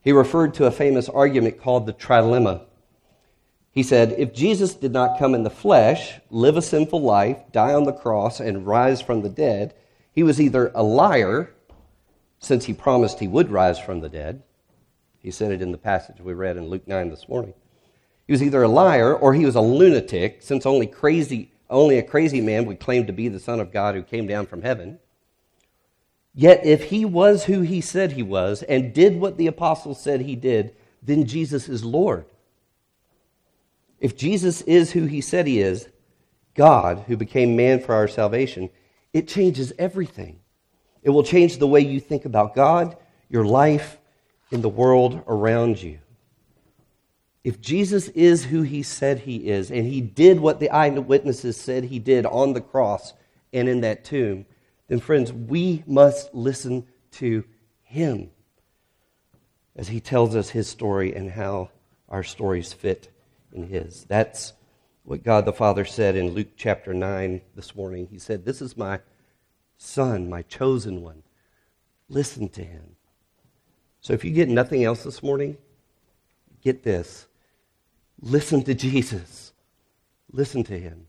He 0.00 0.12
referred 0.12 0.54
to 0.54 0.66
a 0.66 0.70
famous 0.70 1.08
argument 1.08 1.60
called 1.60 1.86
the 1.86 1.92
trilemma. 1.92 2.66
He 3.72 3.82
said, 3.82 4.14
If 4.18 4.32
Jesus 4.32 4.74
did 4.74 4.92
not 4.92 5.18
come 5.18 5.34
in 5.34 5.42
the 5.42 5.50
flesh, 5.50 6.20
live 6.30 6.56
a 6.56 6.62
sinful 6.62 7.00
life, 7.00 7.38
die 7.50 7.72
on 7.72 7.84
the 7.84 7.92
cross, 7.92 8.38
and 8.38 8.66
rise 8.66 9.00
from 9.00 9.22
the 9.22 9.28
dead, 9.28 9.74
he 10.12 10.22
was 10.22 10.40
either 10.40 10.70
a 10.74 10.82
liar, 10.82 11.52
since 12.38 12.66
he 12.66 12.74
promised 12.74 13.18
he 13.18 13.28
would 13.28 13.50
rise 13.50 13.78
from 13.78 14.00
the 14.00 14.08
dead. 14.08 14.42
He 15.18 15.30
said 15.30 15.52
it 15.52 15.62
in 15.62 15.72
the 15.72 15.78
passage 15.78 16.20
we 16.20 16.34
read 16.34 16.56
in 16.56 16.68
Luke 16.68 16.86
9 16.86 17.08
this 17.08 17.28
morning. 17.28 17.54
He 18.26 18.32
was 18.32 18.42
either 18.42 18.62
a 18.62 18.68
liar 18.68 19.14
or 19.14 19.32
he 19.34 19.46
was 19.46 19.56
a 19.56 19.60
lunatic, 19.60 20.42
since 20.42 20.66
only 20.66 20.86
crazy 20.86 21.52
only 21.72 21.98
a 21.98 22.02
crazy 22.02 22.40
man 22.40 22.66
would 22.66 22.78
claim 22.78 23.06
to 23.06 23.12
be 23.12 23.28
the 23.28 23.40
Son 23.40 23.58
of 23.58 23.72
God 23.72 23.94
who 23.94 24.02
came 24.02 24.26
down 24.26 24.46
from 24.46 24.62
heaven. 24.62 24.98
Yet, 26.34 26.64
if 26.64 26.84
he 26.84 27.04
was 27.04 27.44
who 27.44 27.62
he 27.62 27.80
said 27.80 28.12
he 28.12 28.22
was 28.22 28.62
and 28.62 28.94
did 28.94 29.18
what 29.18 29.38
the 29.38 29.46
apostles 29.46 30.00
said 30.00 30.20
he 30.20 30.36
did, 30.36 30.74
then 31.02 31.26
Jesus 31.26 31.68
is 31.68 31.84
Lord. 31.84 32.26
If 34.02 34.16
Jesus 34.16 34.62
is 34.62 34.90
who 34.90 35.06
he 35.06 35.20
said 35.20 35.46
he 35.46 35.60
is, 35.60 35.88
God 36.56 37.04
who 37.06 37.16
became 37.16 37.54
man 37.54 37.78
for 37.78 37.94
our 37.94 38.08
salvation, 38.08 38.68
it 39.12 39.28
changes 39.28 39.72
everything. 39.78 40.40
It 41.04 41.10
will 41.10 41.22
change 41.22 41.56
the 41.56 41.68
way 41.68 41.82
you 41.82 42.00
think 42.00 42.24
about 42.24 42.56
God, 42.56 42.96
your 43.28 43.44
life, 43.44 43.98
in 44.50 44.60
the 44.60 44.68
world 44.68 45.22
around 45.28 45.80
you. 45.80 46.00
If 47.44 47.60
Jesus 47.60 48.08
is 48.08 48.44
who 48.44 48.62
he 48.62 48.82
said 48.82 49.20
he 49.20 49.48
is, 49.48 49.70
and 49.70 49.86
he 49.86 50.00
did 50.00 50.40
what 50.40 50.58
the 50.58 50.70
eyewitnesses 50.70 51.56
said 51.56 51.84
he 51.84 52.00
did 52.00 52.26
on 52.26 52.54
the 52.54 52.60
cross 52.60 53.14
and 53.52 53.68
in 53.68 53.82
that 53.82 54.04
tomb, 54.04 54.46
then, 54.88 54.98
friends, 54.98 55.32
we 55.32 55.84
must 55.86 56.34
listen 56.34 56.88
to 57.12 57.44
him 57.84 58.30
as 59.76 59.86
he 59.86 60.00
tells 60.00 60.34
us 60.34 60.50
his 60.50 60.66
story 60.66 61.14
and 61.14 61.30
how 61.30 61.70
our 62.08 62.24
stories 62.24 62.72
fit 62.72 63.11
in 63.52 63.68
his. 63.68 64.04
That's 64.04 64.54
what 65.04 65.22
God 65.22 65.44
the 65.44 65.52
Father 65.52 65.84
said 65.84 66.16
in 66.16 66.30
Luke 66.30 66.56
chapter 66.56 66.94
9 66.94 67.40
this 67.54 67.74
morning. 67.74 68.08
He 68.10 68.18
said, 68.18 68.44
This 68.44 68.62
is 68.62 68.76
my 68.76 69.00
son, 69.76 70.28
my 70.30 70.42
chosen 70.42 71.02
one. 71.02 71.22
Listen 72.08 72.48
to 72.50 72.62
him. 72.62 72.96
So 74.00 74.12
if 74.12 74.24
you 74.24 74.30
get 74.32 74.48
nothing 74.48 74.84
else 74.84 75.04
this 75.04 75.22
morning, 75.22 75.56
get 76.62 76.82
this. 76.82 77.26
Listen 78.20 78.62
to 78.64 78.74
Jesus. 78.74 79.52
Listen 80.32 80.64
to 80.64 80.78
him. 80.78 81.06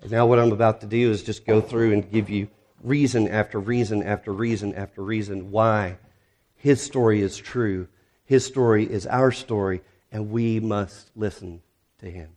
And 0.00 0.10
now, 0.10 0.26
what 0.26 0.38
I'm 0.38 0.52
about 0.52 0.80
to 0.82 0.86
do 0.86 1.10
is 1.10 1.22
just 1.22 1.46
go 1.46 1.60
through 1.60 1.92
and 1.92 2.10
give 2.10 2.28
you 2.28 2.48
reason 2.82 3.26
after 3.28 3.58
reason 3.58 4.02
after 4.02 4.32
reason 4.32 4.74
after 4.74 5.02
reason 5.02 5.50
why 5.50 5.96
his 6.56 6.80
story 6.80 7.20
is 7.20 7.36
true. 7.36 7.88
His 8.24 8.44
story 8.44 8.90
is 8.90 9.06
our 9.06 9.32
story, 9.32 9.82
and 10.14 10.30
we 10.30 10.60
must 10.60 11.10
listen 11.16 11.60
to 11.98 12.08
him. 12.08 12.30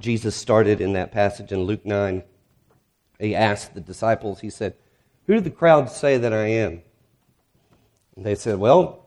Jesus 0.00 0.34
started 0.34 0.80
in 0.80 0.94
that 0.94 1.12
passage 1.12 1.52
in 1.52 1.62
Luke 1.62 1.86
9. 1.86 2.24
He 3.20 3.36
asked 3.36 3.72
the 3.72 3.80
disciples, 3.80 4.40
He 4.40 4.50
said, 4.50 4.74
Who 5.26 5.34
do 5.34 5.40
the 5.40 5.50
crowds 5.50 5.94
say 5.94 6.18
that 6.18 6.32
I 6.32 6.48
am? 6.48 6.82
And 8.16 8.26
they 8.26 8.34
said, 8.34 8.58
Well, 8.58 9.06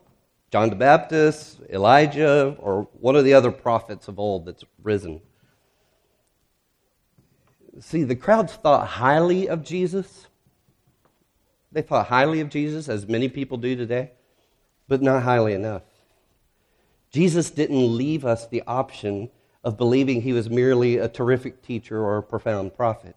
John 0.50 0.70
the 0.70 0.76
Baptist, 0.76 1.60
Elijah, 1.68 2.56
or 2.58 2.88
one 3.00 3.16
of 3.16 3.24
the 3.24 3.34
other 3.34 3.52
prophets 3.52 4.08
of 4.08 4.18
old 4.18 4.46
that's 4.46 4.64
risen. 4.82 5.20
See, 7.80 8.04
the 8.04 8.16
crowds 8.16 8.54
thought 8.54 8.86
highly 8.86 9.46
of 9.46 9.62
Jesus. 9.62 10.26
They 11.70 11.82
thought 11.82 12.06
highly 12.06 12.40
of 12.40 12.48
Jesus, 12.48 12.88
as 12.88 13.06
many 13.06 13.28
people 13.28 13.58
do 13.58 13.76
today, 13.76 14.12
but 14.88 15.02
not 15.02 15.22
highly 15.22 15.52
enough. 15.52 15.82
Jesus 17.16 17.50
didn't 17.50 17.96
leave 17.96 18.26
us 18.26 18.46
the 18.46 18.62
option 18.66 19.30
of 19.64 19.78
believing 19.78 20.20
he 20.20 20.34
was 20.34 20.50
merely 20.50 20.98
a 20.98 21.08
terrific 21.08 21.62
teacher 21.62 21.98
or 21.98 22.18
a 22.18 22.22
profound 22.22 22.76
prophet. 22.76 23.16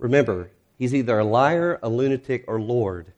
Remember, 0.00 0.50
he's 0.80 0.92
either 0.92 1.20
a 1.20 1.24
liar, 1.24 1.78
a 1.84 1.88
lunatic, 1.88 2.44
or 2.48 2.60
Lord. 2.60 3.12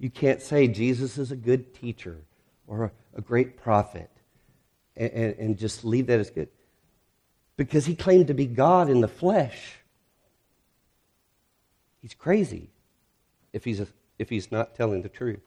You 0.00 0.10
can't 0.10 0.42
say 0.42 0.66
Jesus 0.66 1.16
is 1.16 1.30
a 1.30 1.36
good 1.36 1.74
teacher 1.74 2.22
or 2.66 2.90
a, 3.16 3.20
great 3.20 3.56
prophet 3.56 4.10
and, 4.96 5.12
and, 5.12 5.38
and 5.38 5.58
just 5.58 5.84
leave 5.84 6.08
that 6.08 6.18
as 6.18 6.30
good. 6.30 6.48
Because 7.56 7.86
he 7.86 7.94
claimed 7.94 8.26
to 8.26 8.34
be 8.34 8.46
God 8.46 8.90
in 8.90 9.00
the 9.00 9.06
flesh. 9.06 9.76
He's 12.02 12.14
crazy 12.14 12.68
if 13.52 13.62
he's, 13.62 13.78
a, 13.78 13.86
if 14.18 14.28
he's 14.28 14.50
not 14.50 14.74
telling 14.74 15.02
the 15.02 15.08
truth. 15.08 15.38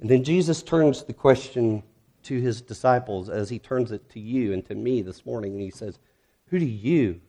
And 0.00 0.08
then 0.08 0.24
Jesus 0.24 0.62
turns 0.62 1.04
the 1.04 1.12
question 1.12 1.82
to 2.24 2.40
his 2.40 2.60
disciples 2.60 3.28
as 3.28 3.48
he 3.48 3.58
turns 3.58 3.92
it 3.92 4.10
to 4.10 4.20
you 4.20 4.52
and 4.52 4.64
to 4.66 4.74
me 4.74 5.02
this 5.02 5.24
morning, 5.24 5.52
and 5.52 5.62
he 5.62 5.70
says, 5.70 5.98
Who 6.46 6.58
do 6.58 6.66
you 6.66 7.20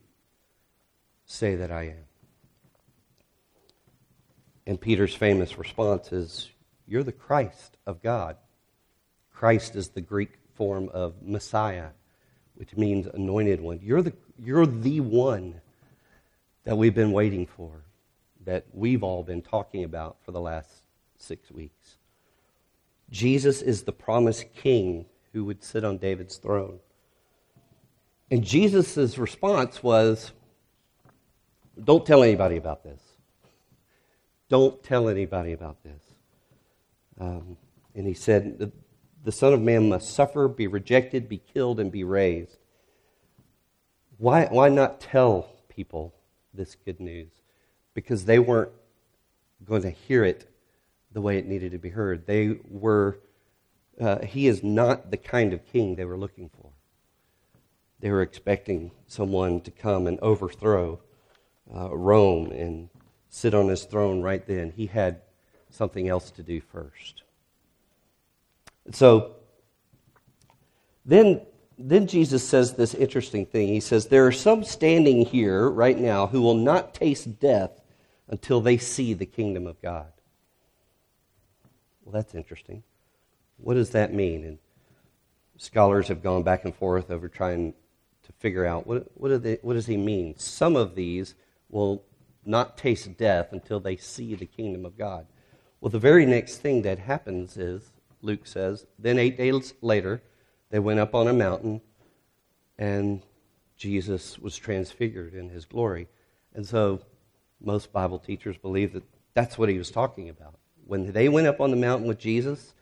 say 1.24 1.56
that 1.56 1.70
I 1.70 1.84
am? 1.84 2.04
And 4.66 4.80
Peter's 4.80 5.14
famous 5.14 5.58
response 5.58 6.12
is, 6.12 6.50
You're 6.86 7.02
the 7.02 7.12
Christ 7.12 7.76
of 7.86 8.02
God. 8.02 8.36
Christ 9.32 9.74
is 9.74 9.88
the 9.88 10.00
Greek 10.00 10.38
form 10.54 10.88
of 10.90 11.22
Messiah, 11.22 11.88
which 12.54 12.76
means 12.76 13.06
anointed 13.06 13.60
one. 13.60 13.80
You're 13.82 14.02
the, 14.02 14.12
you're 14.38 14.66
the 14.66 15.00
one 15.00 15.60
that 16.64 16.76
we've 16.76 16.94
been 16.94 17.12
waiting 17.12 17.46
for, 17.46 17.82
that 18.44 18.66
we've 18.72 19.02
all 19.02 19.22
been 19.22 19.42
talking 19.42 19.84
about 19.84 20.18
for 20.24 20.32
the 20.32 20.40
last 20.40 20.70
six 21.16 21.50
weeks. 21.50 21.96
Jesus 23.12 23.62
is 23.62 23.84
the 23.84 23.92
promised 23.92 24.52
king 24.54 25.06
who 25.32 25.44
would 25.44 25.62
sit 25.62 25.84
on 25.84 25.98
David's 25.98 26.38
throne. 26.38 26.80
And 28.30 28.42
Jesus' 28.42 29.16
response 29.18 29.82
was, 29.82 30.32
Don't 31.82 32.04
tell 32.04 32.24
anybody 32.24 32.56
about 32.56 32.82
this. 32.82 33.00
Don't 34.48 34.82
tell 34.82 35.08
anybody 35.08 35.52
about 35.52 35.82
this. 35.84 36.02
Um, 37.20 37.56
and 37.94 38.06
he 38.06 38.14
said, 38.14 38.72
the 39.24 39.32
Son 39.32 39.52
of 39.52 39.60
Man 39.60 39.88
must 39.88 40.12
suffer, 40.12 40.48
be 40.48 40.66
rejected, 40.66 41.28
be 41.28 41.38
killed, 41.38 41.78
and 41.78 41.92
be 41.92 42.04
raised. 42.04 42.58
Why, 44.18 44.46
why 44.46 44.68
not 44.68 45.00
tell 45.00 45.48
people 45.68 46.14
this 46.52 46.74
good 46.74 47.00
news? 47.00 47.30
Because 47.94 48.24
they 48.24 48.38
weren't 48.38 48.72
going 49.64 49.82
to 49.82 49.90
hear 49.90 50.24
it 50.24 50.48
the 51.12 51.20
way 51.20 51.38
it 51.38 51.46
needed 51.46 51.72
to 51.72 51.78
be 51.78 51.90
heard. 51.90 52.26
They 52.26 52.56
were, 52.68 53.18
uh, 54.00 54.24
he 54.24 54.46
is 54.46 54.62
not 54.62 55.10
the 55.10 55.16
kind 55.16 55.52
of 55.52 55.66
king 55.66 55.94
they 55.94 56.04
were 56.04 56.16
looking 56.16 56.48
for. 56.48 56.70
They 58.00 58.10
were 58.10 58.22
expecting 58.22 58.90
someone 59.06 59.60
to 59.60 59.70
come 59.70 60.06
and 60.06 60.18
overthrow 60.20 61.00
uh, 61.74 61.94
Rome 61.96 62.50
and 62.50 62.88
sit 63.28 63.54
on 63.54 63.68
his 63.68 63.84
throne 63.84 64.22
right 64.22 64.44
then. 64.46 64.72
He 64.76 64.86
had 64.86 65.20
something 65.70 66.08
else 66.08 66.30
to 66.32 66.42
do 66.42 66.60
first. 66.60 67.22
So 68.90 69.36
then, 71.04 71.42
then 71.78 72.06
Jesus 72.06 72.46
says 72.46 72.74
this 72.74 72.94
interesting 72.94 73.46
thing. 73.46 73.68
He 73.68 73.80
says, 73.80 74.06
There 74.06 74.26
are 74.26 74.32
some 74.32 74.64
standing 74.64 75.24
here 75.24 75.70
right 75.70 75.98
now 75.98 76.26
who 76.26 76.42
will 76.42 76.54
not 76.54 76.94
taste 76.94 77.38
death 77.38 77.80
until 78.28 78.60
they 78.60 78.78
see 78.78 79.14
the 79.14 79.26
kingdom 79.26 79.66
of 79.66 79.80
God. 79.80 80.12
Well, 82.04 82.12
that's 82.12 82.34
interesting. 82.34 82.82
What 83.56 83.74
does 83.74 83.90
that 83.90 84.12
mean? 84.12 84.44
And 84.44 84.58
scholars 85.56 86.08
have 86.08 86.22
gone 86.22 86.42
back 86.42 86.64
and 86.64 86.74
forth 86.74 87.10
over 87.10 87.28
trying 87.28 87.74
to 88.24 88.32
figure 88.38 88.66
out 88.66 88.86
what, 88.86 89.06
what, 89.14 89.42
they, 89.42 89.58
what 89.62 89.74
does 89.74 89.86
he 89.86 89.96
mean. 89.96 90.36
Some 90.36 90.76
of 90.76 90.94
these 90.94 91.34
will 91.68 92.04
not 92.44 92.76
taste 92.76 93.16
death 93.16 93.52
until 93.52 93.80
they 93.80 93.96
see 93.96 94.34
the 94.34 94.46
kingdom 94.46 94.84
of 94.84 94.98
God. 94.98 95.26
Well, 95.80 95.90
the 95.90 95.98
very 95.98 96.26
next 96.26 96.58
thing 96.58 96.82
that 96.82 96.98
happens 96.98 97.56
is 97.56 97.92
Luke 98.20 98.46
says. 98.46 98.86
Then 98.98 99.18
eight 99.18 99.36
days 99.36 99.74
later, 99.80 100.22
they 100.70 100.78
went 100.78 101.00
up 101.00 101.14
on 101.14 101.28
a 101.28 101.32
mountain 101.32 101.80
and 102.78 103.22
Jesus 103.76 104.38
was 104.38 104.56
transfigured 104.56 105.34
in 105.34 105.48
his 105.50 105.64
glory. 105.64 106.08
And 106.54 106.66
so 106.66 107.00
most 107.60 107.92
Bible 107.92 108.18
teachers 108.18 108.56
believe 108.56 108.92
that 108.92 109.04
that's 109.34 109.58
what 109.58 109.68
he 109.68 109.78
was 109.78 109.90
talking 109.90 110.28
about. 110.28 110.54
When 110.92 111.10
they 111.12 111.30
went 111.30 111.46
up 111.46 111.58
on 111.58 111.70
the 111.70 111.76
mountain 111.78 112.06
with 112.06 112.18
Jesus 112.18 112.74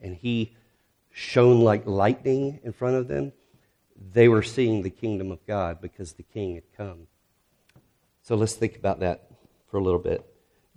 and 0.00 0.16
he 0.16 0.56
shone 1.10 1.60
like 1.60 1.86
lightning 1.86 2.60
in 2.64 2.72
front 2.72 2.96
of 2.96 3.08
them, 3.08 3.34
they 4.14 4.26
were 4.26 4.42
seeing 4.42 4.80
the 4.80 4.88
kingdom 4.88 5.30
of 5.30 5.46
God 5.46 5.82
because 5.82 6.14
the 6.14 6.22
king 6.22 6.54
had 6.54 6.64
come. 6.74 7.08
So 8.22 8.36
let's 8.36 8.54
think 8.54 8.76
about 8.76 9.00
that 9.00 9.30
for 9.70 9.76
a 9.76 9.82
little 9.82 10.00
bit. 10.00 10.24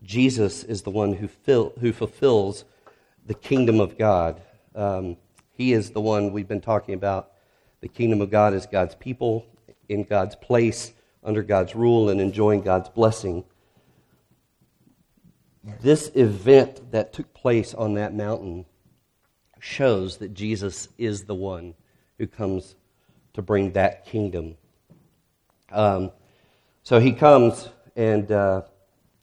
Jesus 0.04 0.66
is 0.66 0.82
the 0.82 0.90
one 0.90 1.14
who, 1.14 1.30
fill, 1.30 1.72
who 1.80 1.94
fulfills 1.94 2.66
the 3.26 3.36
kingdom 3.36 3.80
of 3.80 3.98
God. 3.98 4.42
Um, 4.76 5.16
he 5.54 5.72
is 5.72 5.92
the 5.92 6.02
one 6.02 6.34
we've 6.34 6.46
been 6.46 6.60
talking 6.60 6.94
about. 6.94 7.32
The 7.80 7.88
kingdom 7.88 8.20
of 8.20 8.30
God 8.30 8.54
is 8.54 8.66
God's 8.66 8.96
people 8.96 9.46
in 9.88 10.04
God's 10.04 10.36
place, 10.36 10.92
under 11.24 11.42
God's 11.42 11.74
rule, 11.74 12.10
and 12.10 12.20
enjoying 12.20 12.64
God's 12.64 12.90
blessing. 12.90 13.46
This 15.64 16.12
event 16.16 16.92
that 16.92 17.14
took 17.14 17.34
place 17.34 17.74
on 17.74 17.94
that 17.96 18.14
mountain 18.16 18.66
shows 19.60 20.18
that 20.18 20.34
Jesus 20.34 20.90
is 20.98 21.26
the 21.26 21.36
one 21.36 21.76
who 22.18 22.26
comes 22.26 22.76
to 23.34 23.42
bring 23.42 23.72
that 23.74 24.06
kingdom. 24.06 24.58
Um, 25.72 26.12
so 26.84 27.00
he 27.00 27.14
comes, 27.14 27.70
and 27.96 28.32
uh, 28.32 28.64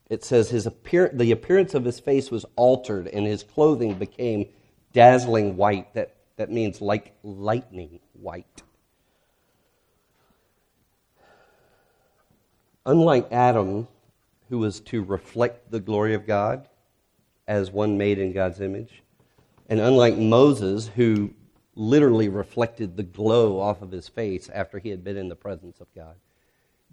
it 0.09 0.25
says 0.25 0.49
his 0.49 0.67
appear- 0.67 1.11
the 1.13 1.33
appearance 1.33 1.75
of 1.75 1.85
his 1.85 1.99
face 1.99 2.31
was 2.31 2.45
altered, 2.55 3.09
and 3.09 3.27
his 3.27 3.43
clothing 3.43 3.95
became 3.95 4.47
dazzling 4.93 5.57
white. 5.57 5.93
That, 5.95 6.15
that 6.37 6.51
means 6.51 6.81
like 6.81 7.15
lightning 7.25 7.99
white. 8.13 8.63
Unlike 12.87 13.33
Adam, 13.33 13.89
who 14.49 14.59
was 14.59 14.81
to 14.81 15.03
reflect 15.03 15.71
the 15.71 15.81
glory 15.81 16.15
of 16.15 16.27
God 16.27 16.69
as 17.47 17.71
one 17.71 17.99
made 17.99 18.19
in 18.19 18.33
God's 18.33 18.61
image, 18.61 19.03
and 19.69 19.81
unlike 19.81 20.17
Moses, 20.17 20.89
who 20.89 21.31
literally 21.75 22.29
reflected 22.29 22.97
the 22.97 23.03
glow 23.03 23.61
off 23.61 23.83
of 23.83 23.91
his 23.91 24.09
face 24.09 24.49
after 24.49 24.79
he 24.79 24.89
had 24.89 25.05
been 25.05 25.17
in 25.17 25.29
the 25.29 25.37
presence 25.37 25.81
of 25.81 25.87
God, 25.95 26.17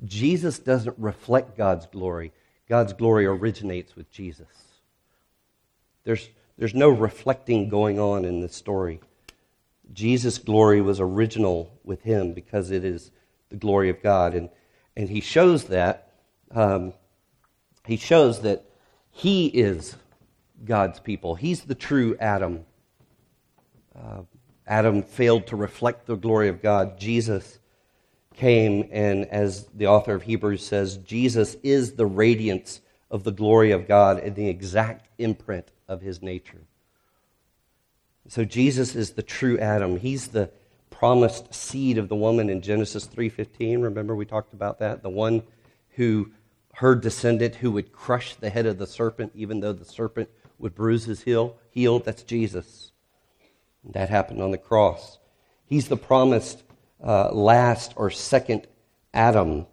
Jesus 0.03 0.59
doesn't 0.59 0.97
reflect 0.99 1.57
God's 1.57 1.85
glory. 1.87 2.33
God's 2.67 2.93
glory 2.93 3.25
originates 3.25 3.95
with 3.95 4.11
Jesus. 4.11 4.47
There's, 6.03 6.29
there's 6.57 6.75
no 6.75 6.89
reflecting 6.89 7.69
going 7.69 7.99
on 7.99 8.25
in 8.25 8.41
this 8.41 8.55
story. 8.55 8.99
Jesus' 9.93 10.37
glory 10.37 10.81
was 10.81 10.99
original 10.99 11.71
with 11.83 12.01
him 12.01 12.33
because 12.33 12.71
it 12.71 12.83
is 12.83 13.11
the 13.49 13.55
glory 13.55 13.89
of 13.89 14.01
God. 14.01 14.33
And, 14.33 14.49
and 14.97 15.09
he 15.09 15.21
shows 15.21 15.65
that. 15.65 16.11
Um, 16.51 16.93
he 17.86 17.98
shows 17.98 18.41
that 18.41 18.65
he 19.12 19.48
is 19.48 19.95
God's 20.63 21.00
people. 21.00 21.36
He's 21.36 21.62
the 21.62 21.76
true 21.76 22.17
Adam. 22.19 22.65
Uh, 23.95 24.21
Adam 24.67 25.04
failed 25.04 25.48
to 25.48 25.56
reflect 25.56 26.06
the 26.06 26.15
glory 26.15 26.50
of 26.50 26.62
God. 26.62 27.00
Jesus 27.00 27.60
came, 28.36 28.89
and 28.91 29.26
as 29.26 29.65
the 29.74 29.88
author 29.88 30.15
of 30.15 30.24
Hebrews 30.24 30.65
says, 30.65 30.98
Jesus 30.98 31.56
is 31.63 31.93
the 31.93 32.06
radiance 32.06 32.82
of 33.12 33.24
the 33.24 33.32
glory 33.32 33.71
of 33.71 33.88
God 33.88 34.19
and 34.19 34.36
the 34.36 34.50
exact 34.50 35.08
imprint 35.17 35.71
of 35.88 36.02
his 36.02 36.21
nature. 36.21 36.62
So 38.28 38.43
Jesus 38.43 38.95
is 38.95 39.12
the 39.12 39.24
true 39.24 39.60
Adam. 39.60 39.98
He's 39.98 40.30
the 40.30 40.50
promised 40.89 41.54
seed 41.54 41.98
of 41.98 42.10
the 42.10 42.15
woman 42.15 42.50
in 42.50 42.62
Genesis 42.62 43.06
3:15. 43.06 43.82
Remember 43.82 44.15
we 44.15 44.26
talked 44.26 44.54
about 44.54 44.80
that? 44.80 45.04
The 45.04 45.10
one 45.10 45.43
who 45.91 46.32
her 46.75 46.93
descendant 46.93 47.55
who 47.55 47.71
would 47.71 47.93
crush 47.93 48.35
the 48.35 48.49
head 48.49 48.65
of 48.65 48.77
the 48.77 48.88
serpent 48.88 49.31
even 49.33 49.61
though 49.61 49.73
the 49.73 49.85
serpent 49.85 50.29
would 50.59 50.75
bruise 50.75 51.05
his 51.05 51.23
heel. 51.23 51.55
Heel, 51.69 51.99
that's 51.99 52.23
Jesus. 52.23 52.91
That 53.91 54.09
happened 54.09 54.41
on 54.41 54.51
the 54.51 54.57
cross. 54.57 55.19
He's 55.65 55.88
the 55.88 55.97
promised 55.97 56.63
uh, 57.01 57.31
last 57.31 57.93
or 57.95 58.09
second 58.09 58.67
Adam. 59.13 59.67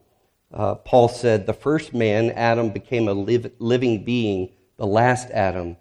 Uh, 0.53 0.77
Paul 0.77 1.09
said, 1.09 1.47
The 1.47 1.55
first 1.55 1.93
man, 1.93 2.31
Adam, 2.31 2.71
became 2.71 3.09
a 3.09 3.15
live, 3.15 3.51
living 3.59 4.05
being. 4.05 4.51
The 4.77 4.87
last 4.87 5.31
Adam, 5.31 5.77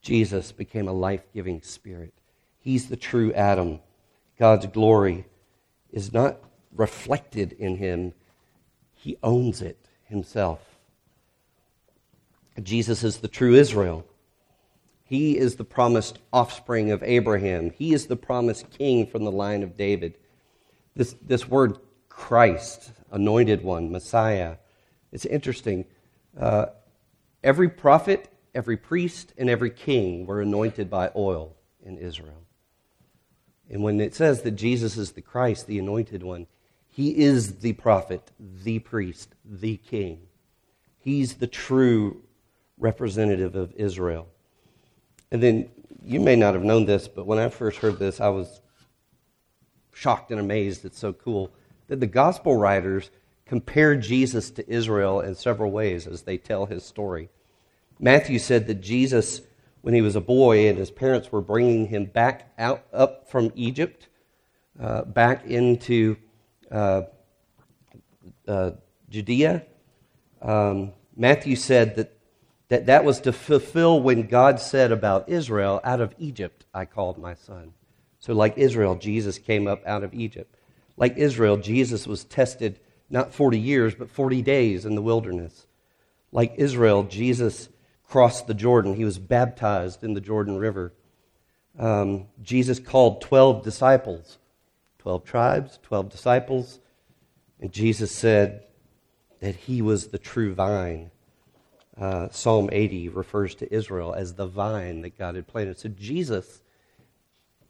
Jesus, 0.00 0.52
became 0.52 0.88
a 0.88 0.92
life 0.92 1.22
giving 1.34 1.60
spirit. 1.60 2.14
He's 2.60 2.88
the 2.88 2.96
true 2.96 3.32
Adam. 3.34 3.80
God's 4.38 4.66
glory 4.66 5.26
is 5.92 6.14
not 6.14 6.38
reflected 6.74 7.52
in 7.52 7.76
him, 7.76 8.14
he 8.94 9.18
owns 9.22 9.60
it 9.60 9.81
himself. 10.12 10.60
Jesus 12.62 13.02
is 13.02 13.16
the 13.18 13.28
true 13.28 13.54
Israel. 13.54 14.06
He 15.04 15.36
is 15.36 15.56
the 15.56 15.64
promised 15.64 16.20
offspring 16.32 16.90
of 16.90 17.02
Abraham. 17.02 17.70
He 17.70 17.92
is 17.92 18.06
the 18.06 18.16
promised 18.16 18.70
king 18.70 19.06
from 19.06 19.24
the 19.24 19.32
line 19.32 19.62
of 19.62 19.76
David. 19.76 20.14
This, 20.94 21.16
this 21.20 21.48
word 21.48 21.78
Christ, 22.08 22.92
anointed 23.10 23.64
one, 23.64 23.90
Messiah, 23.90 24.56
it's 25.10 25.24
interesting. 25.24 25.86
Uh, 26.38 26.66
every 27.42 27.68
prophet, 27.68 28.30
every 28.54 28.76
priest, 28.76 29.32
and 29.36 29.50
every 29.50 29.70
king 29.70 30.26
were 30.26 30.40
anointed 30.40 30.88
by 30.88 31.10
oil 31.16 31.56
in 31.84 31.98
Israel. 31.98 32.44
And 33.70 33.82
when 33.82 34.00
it 34.00 34.14
says 34.14 34.42
that 34.42 34.52
Jesus 34.52 34.96
is 34.96 35.12
the 35.12 35.22
Christ, 35.22 35.66
the 35.66 35.78
anointed 35.78 36.22
one, 36.22 36.46
he 36.94 37.18
is 37.18 37.60
the 37.60 37.72
prophet, 37.72 38.30
the 38.38 38.78
priest, 38.78 39.34
the 39.46 39.78
king. 39.78 40.20
He's 40.98 41.34
the 41.34 41.46
true 41.46 42.22
representative 42.76 43.56
of 43.56 43.72
Israel. 43.76 44.28
And 45.30 45.42
then 45.42 45.70
you 46.04 46.20
may 46.20 46.36
not 46.36 46.52
have 46.52 46.64
known 46.64 46.84
this, 46.84 47.08
but 47.08 47.26
when 47.26 47.38
I 47.38 47.48
first 47.48 47.78
heard 47.78 47.98
this, 47.98 48.20
I 48.20 48.28
was 48.28 48.60
shocked 49.94 50.32
and 50.32 50.38
amazed. 50.38 50.84
It's 50.84 50.98
so 50.98 51.14
cool 51.14 51.50
that 51.88 51.98
the 51.98 52.06
gospel 52.06 52.58
writers 52.58 53.10
compare 53.46 53.96
Jesus 53.96 54.50
to 54.50 54.70
Israel 54.70 55.20
in 55.20 55.34
several 55.34 55.70
ways 55.70 56.06
as 56.06 56.22
they 56.22 56.36
tell 56.36 56.66
his 56.66 56.84
story. 56.84 57.30
Matthew 57.98 58.38
said 58.38 58.66
that 58.66 58.82
Jesus, 58.82 59.40
when 59.80 59.94
he 59.94 60.02
was 60.02 60.14
a 60.14 60.20
boy 60.20 60.68
and 60.68 60.76
his 60.76 60.90
parents 60.90 61.32
were 61.32 61.40
bringing 61.40 61.86
him 61.86 62.04
back 62.04 62.52
out 62.58 62.84
up 62.92 63.30
from 63.30 63.50
Egypt, 63.54 64.08
uh, 64.78 65.04
back 65.04 65.46
into 65.46 66.18
uh, 66.72 67.02
uh, 68.48 68.70
Judea, 69.10 69.64
um, 70.40 70.92
Matthew 71.16 71.56
said 71.56 71.96
that 71.96 72.16
that 72.68 72.86
that 72.86 73.04
was 73.04 73.20
to 73.20 73.34
fulfill 73.34 74.00
when 74.00 74.28
God 74.28 74.58
said 74.58 74.92
about 74.92 75.28
Israel, 75.28 75.80
out 75.84 76.00
of 76.00 76.14
Egypt 76.18 76.64
I 76.72 76.86
called 76.86 77.18
my 77.18 77.34
son. 77.34 77.74
So, 78.18 78.32
like 78.32 78.56
Israel, 78.56 78.94
Jesus 78.94 79.36
came 79.36 79.66
up 79.66 79.86
out 79.86 80.02
of 80.02 80.14
Egypt. 80.14 80.56
Like 80.96 81.18
Israel, 81.18 81.58
Jesus 81.58 82.06
was 82.06 82.24
tested 82.24 82.80
not 83.10 83.34
40 83.34 83.58
years, 83.58 83.94
but 83.94 84.08
40 84.08 84.40
days 84.40 84.86
in 84.86 84.94
the 84.94 85.02
wilderness. 85.02 85.66
Like 86.32 86.54
Israel, 86.56 87.02
Jesus 87.02 87.68
crossed 88.08 88.46
the 88.46 88.54
Jordan. 88.54 88.94
He 88.94 89.04
was 89.04 89.18
baptized 89.18 90.02
in 90.02 90.14
the 90.14 90.20
Jordan 90.20 90.56
River. 90.56 90.94
Um, 91.78 92.28
Jesus 92.42 92.78
called 92.78 93.20
12 93.20 93.62
disciples, 93.62 94.38
12 95.02 95.24
tribes, 95.24 95.78
12 95.82 96.08
disciples. 96.08 96.80
And 97.60 97.72
Jesus 97.72 98.10
said 98.10 98.64
that 99.40 99.54
he 99.54 99.82
was 99.82 100.08
the 100.08 100.18
true 100.18 100.54
vine 100.54 101.10
uh, 102.00 102.28
Psalm 102.30 102.70
80 102.72 103.10
refers 103.10 103.54
to 103.56 103.72
Israel 103.72 104.14
as 104.14 104.34
the 104.34 104.46
vine 104.46 105.02
that 105.02 105.18
God 105.18 105.34
had 105.34 105.46
planted. 105.46 105.78
So 105.78 105.88
Jesus 105.90 106.62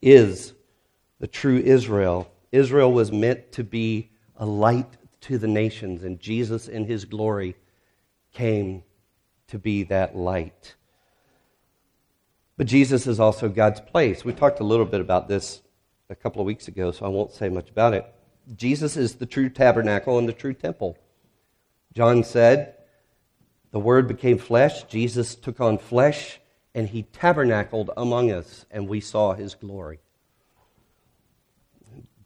is 0.00 0.54
the 1.18 1.26
true 1.26 1.58
Israel. 1.58 2.30
Israel 2.52 2.92
was 2.92 3.10
meant 3.10 3.52
to 3.52 3.64
be 3.64 4.10
a 4.36 4.46
light 4.46 4.96
to 5.22 5.38
the 5.38 5.48
nations, 5.48 6.02
and 6.02 6.18
Jesus, 6.20 6.68
in 6.68 6.84
his 6.84 7.04
glory, 7.04 7.56
came 8.32 8.82
to 9.48 9.58
be 9.58 9.84
that 9.84 10.16
light. 10.16 10.74
But 12.56 12.66
Jesus 12.66 13.06
is 13.06 13.18
also 13.20 13.48
God's 13.48 13.80
place. 13.80 14.24
We 14.24 14.32
talked 14.32 14.60
a 14.60 14.64
little 14.64 14.84
bit 14.84 15.00
about 15.00 15.28
this 15.28 15.61
a 16.12 16.16
couple 16.16 16.40
of 16.40 16.46
weeks 16.46 16.68
ago, 16.68 16.92
so 16.92 17.04
I 17.04 17.08
won't 17.08 17.32
say 17.32 17.48
much 17.48 17.70
about 17.70 17.94
it. 17.94 18.06
Jesus 18.54 18.96
is 18.96 19.16
the 19.16 19.26
true 19.26 19.48
tabernacle 19.48 20.18
and 20.18 20.28
the 20.28 20.32
true 20.32 20.54
temple. 20.54 20.96
John 21.94 22.22
said, 22.22 22.76
the 23.72 23.80
Word 23.80 24.06
became 24.06 24.38
flesh. 24.38 24.84
Jesus 24.84 25.34
took 25.34 25.58
on 25.60 25.78
flesh, 25.78 26.38
and 26.74 26.88
he 26.88 27.04
tabernacled 27.04 27.90
among 27.96 28.30
us, 28.30 28.66
and 28.70 28.86
we 28.86 29.00
saw 29.00 29.32
his 29.32 29.54
glory. 29.54 29.98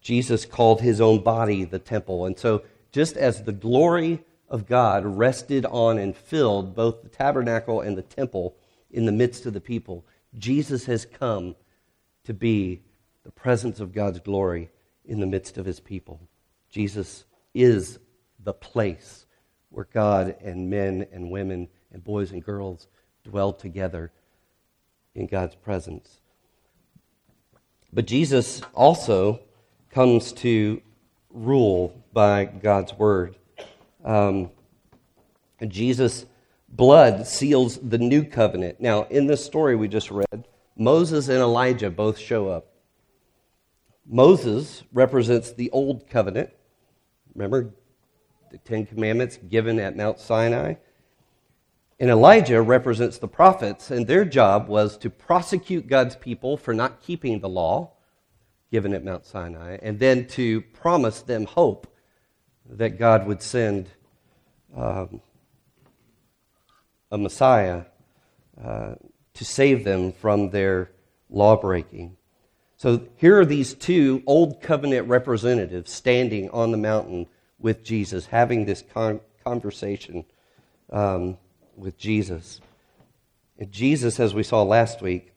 Jesus 0.01 0.45
called 0.45 0.81
his 0.81 1.01
own 1.01 1.23
body 1.23 1.63
the 1.63 1.79
temple. 1.79 2.25
And 2.25 2.37
so, 2.37 2.63
just 2.91 3.15
as 3.17 3.43
the 3.43 3.53
glory 3.53 4.23
of 4.49 4.67
God 4.67 5.05
rested 5.05 5.65
on 5.65 5.97
and 5.97 6.15
filled 6.15 6.75
both 6.75 7.01
the 7.01 7.09
tabernacle 7.09 7.81
and 7.81 7.97
the 7.97 8.01
temple 8.01 8.55
in 8.91 9.05
the 9.05 9.11
midst 9.11 9.45
of 9.45 9.53
the 9.53 9.61
people, 9.61 10.05
Jesus 10.37 10.85
has 10.85 11.05
come 11.05 11.55
to 12.25 12.33
be 12.33 12.81
the 13.27 13.31
presence 13.31 13.81
of 13.81 13.91
God's 13.91 14.21
glory 14.21 14.69
in 15.03 15.19
the 15.19 15.25
midst 15.25 15.57
of 15.57 15.65
his 15.65 15.81
people. 15.81 16.21
Jesus 16.69 17.25
is 17.53 17.99
the 18.41 18.53
place 18.53 19.25
where 19.69 19.89
God 19.93 20.37
and 20.41 20.69
men 20.69 21.05
and 21.11 21.29
women 21.29 21.67
and 21.91 22.01
boys 22.01 22.31
and 22.31 22.41
girls 22.41 22.87
dwell 23.25 23.51
together 23.51 24.13
in 25.13 25.27
God's 25.27 25.55
presence. 25.55 26.21
But 27.91 28.07
Jesus 28.07 28.61
also 28.73 29.41
comes 29.89 30.31
to 30.31 30.81
rule 31.29 32.01
by 32.13 32.45
God's 32.45 32.93
word. 32.93 33.35
Um, 34.05 34.51
Jesus' 35.67 36.25
blood 36.69 37.27
seals 37.27 37.77
the 37.77 37.97
new 37.97 38.23
covenant. 38.23 38.79
Now, 38.79 39.03
in 39.09 39.27
this 39.27 39.43
story 39.43 39.75
we 39.75 39.89
just 39.89 40.11
read, 40.11 40.47
Moses 40.77 41.27
and 41.27 41.39
Elijah 41.39 41.89
both 41.89 42.17
show 42.17 42.47
up. 42.47 42.67
Moses 44.07 44.83
represents 44.93 45.51
the 45.51 45.69
old 45.71 46.09
covenant. 46.09 46.49
Remember 47.35 47.73
the 48.51 48.57
Ten 48.59 48.85
Commandments 48.85 49.37
given 49.37 49.79
at 49.79 49.97
Mount 49.97 50.19
Sinai? 50.19 50.75
And 51.99 52.09
Elijah 52.09 52.61
represents 52.61 53.17
the 53.17 53.27
prophets, 53.27 53.91
and 53.91 54.05
their 54.05 54.23
job 54.23 54.67
was 54.67 54.97
to 54.99 55.09
prosecute 55.09 55.87
God's 55.87 56.15
people 56.15 56.55
for 56.55 56.73
not 56.73 57.01
keeping 57.01 57.39
the 57.39 57.49
law 57.49 57.93
given 58.71 58.93
at 58.93 59.03
Mount 59.03 59.25
Sinai, 59.25 59.77
and 59.81 59.97
then 59.99 60.27
to 60.27 60.61
promise 60.61 61.21
them 61.21 61.45
hope 61.45 61.87
that 62.69 62.99
God 62.99 63.25
would 63.25 63.41
send 63.41 63.89
um, 64.75 65.21
a 67.11 67.17
Messiah 67.17 67.85
uh, 68.61 68.95
to 69.33 69.45
save 69.45 69.83
them 69.83 70.11
from 70.11 70.49
their 70.49 70.91
law 71.29 71.55
breaking. 71.55 72.16
So 72.77 73.01
here 73.15 73.39
are 73.39 73.45
these 73.45 73.73
two 73.73 74.21
old 74.27 74.61
covenant 74.61 75.07
representatives 75.07 75.91
standing 75.91 76.51
on 76.51 76.69
the 76.71 76.77
mountain 76.77 77.25
with 77.59 77.83
Jesus, 77.83 78.27
having 78.27 78.65
this 78.65 78.83
con- 78.93 79.19
conversation 79.43 80.23
um, 80.91 81.37
with 81.75 81.97
Jesus. 81.97 82.61
And 83.57 83.71
Jesus, 83.71 84.19
as 84.19 84.35
we 84.35 84.43
saw 84.43 84.61
last 84.61 85.01
week, 85.01 85.33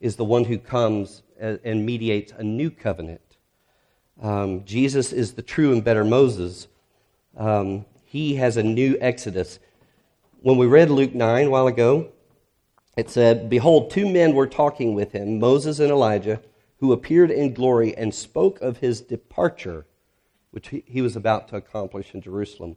is 0.00 0.14
the 0.14 0.24
one 0.24 0.44
who 0.44 0.56
comes 0.56 1.22
and 1.40 1.84
mediates 1.84 2.32
a 2.38 2.44
new 2.44 2.70
covenant. 2.70 3.20
Um, 4.22 4.64
Jesus 4.64 5.12
is 5.12 5.32
the 5.32 5.42
true 5.42 5.72
and 5.72 5.82
better 5.82 6.04
Moses. 6.04 6.68
Um, 7.36 7.86
he 8.04 8.36
has 8.36 8.56
a 8.56 8.62
new 8.62 8.96
Exodus. 9.00 9.58
When 10.42 10.58
we 10.58 10.66
read 10.66 10.90
Luke 10.90 11.12
9 11.12 11.46
a 11.46 11.50
while 11.50 11.66
ago, 11.66 12.12
it 12.96 13.10
said, 13.10 13.50
Behold, 13.50 13.90
two 13.90 14.08
men 14.08 14.34
were 14.34 14.46
talking 14.46 14.94
with 14.94 15.10
him, 15.10 15.40
Moses 15.40 15.80
and 15.80 15.90
Elijah, 15.90 16.40
who 16.78 16.92
appeared 16.92 17.30
in 17.30 17.54
glory 17.54 17.96
and 17.96 18.14
spoke 18.14 18.60
of 18.60 18.78
his 18.78 19.00
departure, 19.00 19.86
which 20.50 20.68
he 20.86 21.02
was 21.02 21.16
about 21.16 21.48
to 21.48 21.56
accomplish 21.56 22.14
in 22.14 22.20
Jerusalem. 22.20 22.76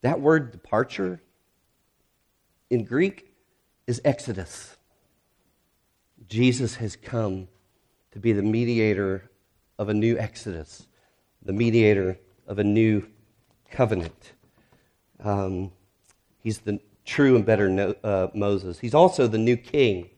That 0.00 0.20
word 0.20 0.52
departure 0.52 1.20
in 2.70 2.84
Greek 2.84 3.32
is 3.86 4.00
Exodus. 4.04 4.76
Jesus 6.28 6.76
has 6.76 6.96
come 6.96 7.48
to 8.12 8.18
be 8.18 8.32
the 8.32 8.42
mediator 8.42 9.30
of 9.78 9.88
a 9.88 9.94
new 9.94 10.18
Exodus, 10.18 10.86
the 11.42 11.52
mediator 11.52 12.18
of 12.46 12.58
a 12.58 12.64
new 12.64 13.06
covenant. 13.70 14.32
Um, 15.22 15.72
he's 16.42 16.58
the 16.58 16.80
true 17.04 17.36
and 17.36 17.44
better 17.44 17.68
no, 17.68 17.94
uh, 18.02 18.28
Moses. 18.34 18.78
He's 18.78 18.94
also 18.94 19.26
the 19.26 19.38
new 19.38 19.56
king. 19.56 20.10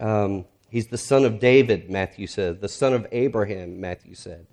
Um, 0.00 0.44
he's 0.72 0.88
the 0.88 0.98
son 0.98 1.24
of 1.24 1.38
David, 1.38 1.90
Matthew 1.90 2.26
said, 2.26 2.60
the 2.60 2.68
son 2.68 2.94
of 2.94 3.06
Abraham, 3.12 3.80
Matthew 3.80 4.14
said. 4.14 4.46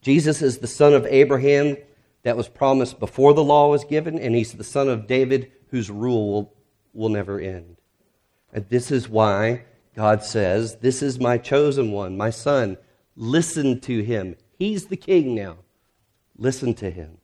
Jesus 0.00 0.40
is 0.40 0.58
the 0.58 0.66
son 0.66 0.94
of 0.94 1.06
Abraham 1.06 1.76
that 2.22 2.36
was 2.36 2.48
promised 2.48 2.98
before 2.98 3.34
the 3.34 3.44
law 3.44 3.70
was 3.70 3.84
given, 3.84 4.18
and 4.18 4.34
he's 4.34 4.54
the 4.54 4.64
son 4.64 4.88
of 4.88 5.06
David 5.06 5.52
whose 5.70 5.90
rule 5.90 6.32
will, 6.32 6.54
will 6.94 7.08
never 7.10 7.38
end. 7.38 7.76
And 8.52 8.66
this 8.70 8.90
is 8.90 9.08
why 9.08 9.64
God 9.94 10.22
says, 10.22 10.76
This 10.76 11.02
is 11.02 11.20
my 11.20 11.36
chosen 11.36 11.92
one, 11.92 12.16
my 12.16 12.30
son. 12.30 12.78
Listen 13.14 13.80
to 13.80 14.02
him. 14.02 14.36
He's 14.58 14.86
the 14.86 14.96
king 14.96 15.34
now. 15.34 15.58
Listen 16.38 16.72
to 16.74 16.90
him. 16.90 17.18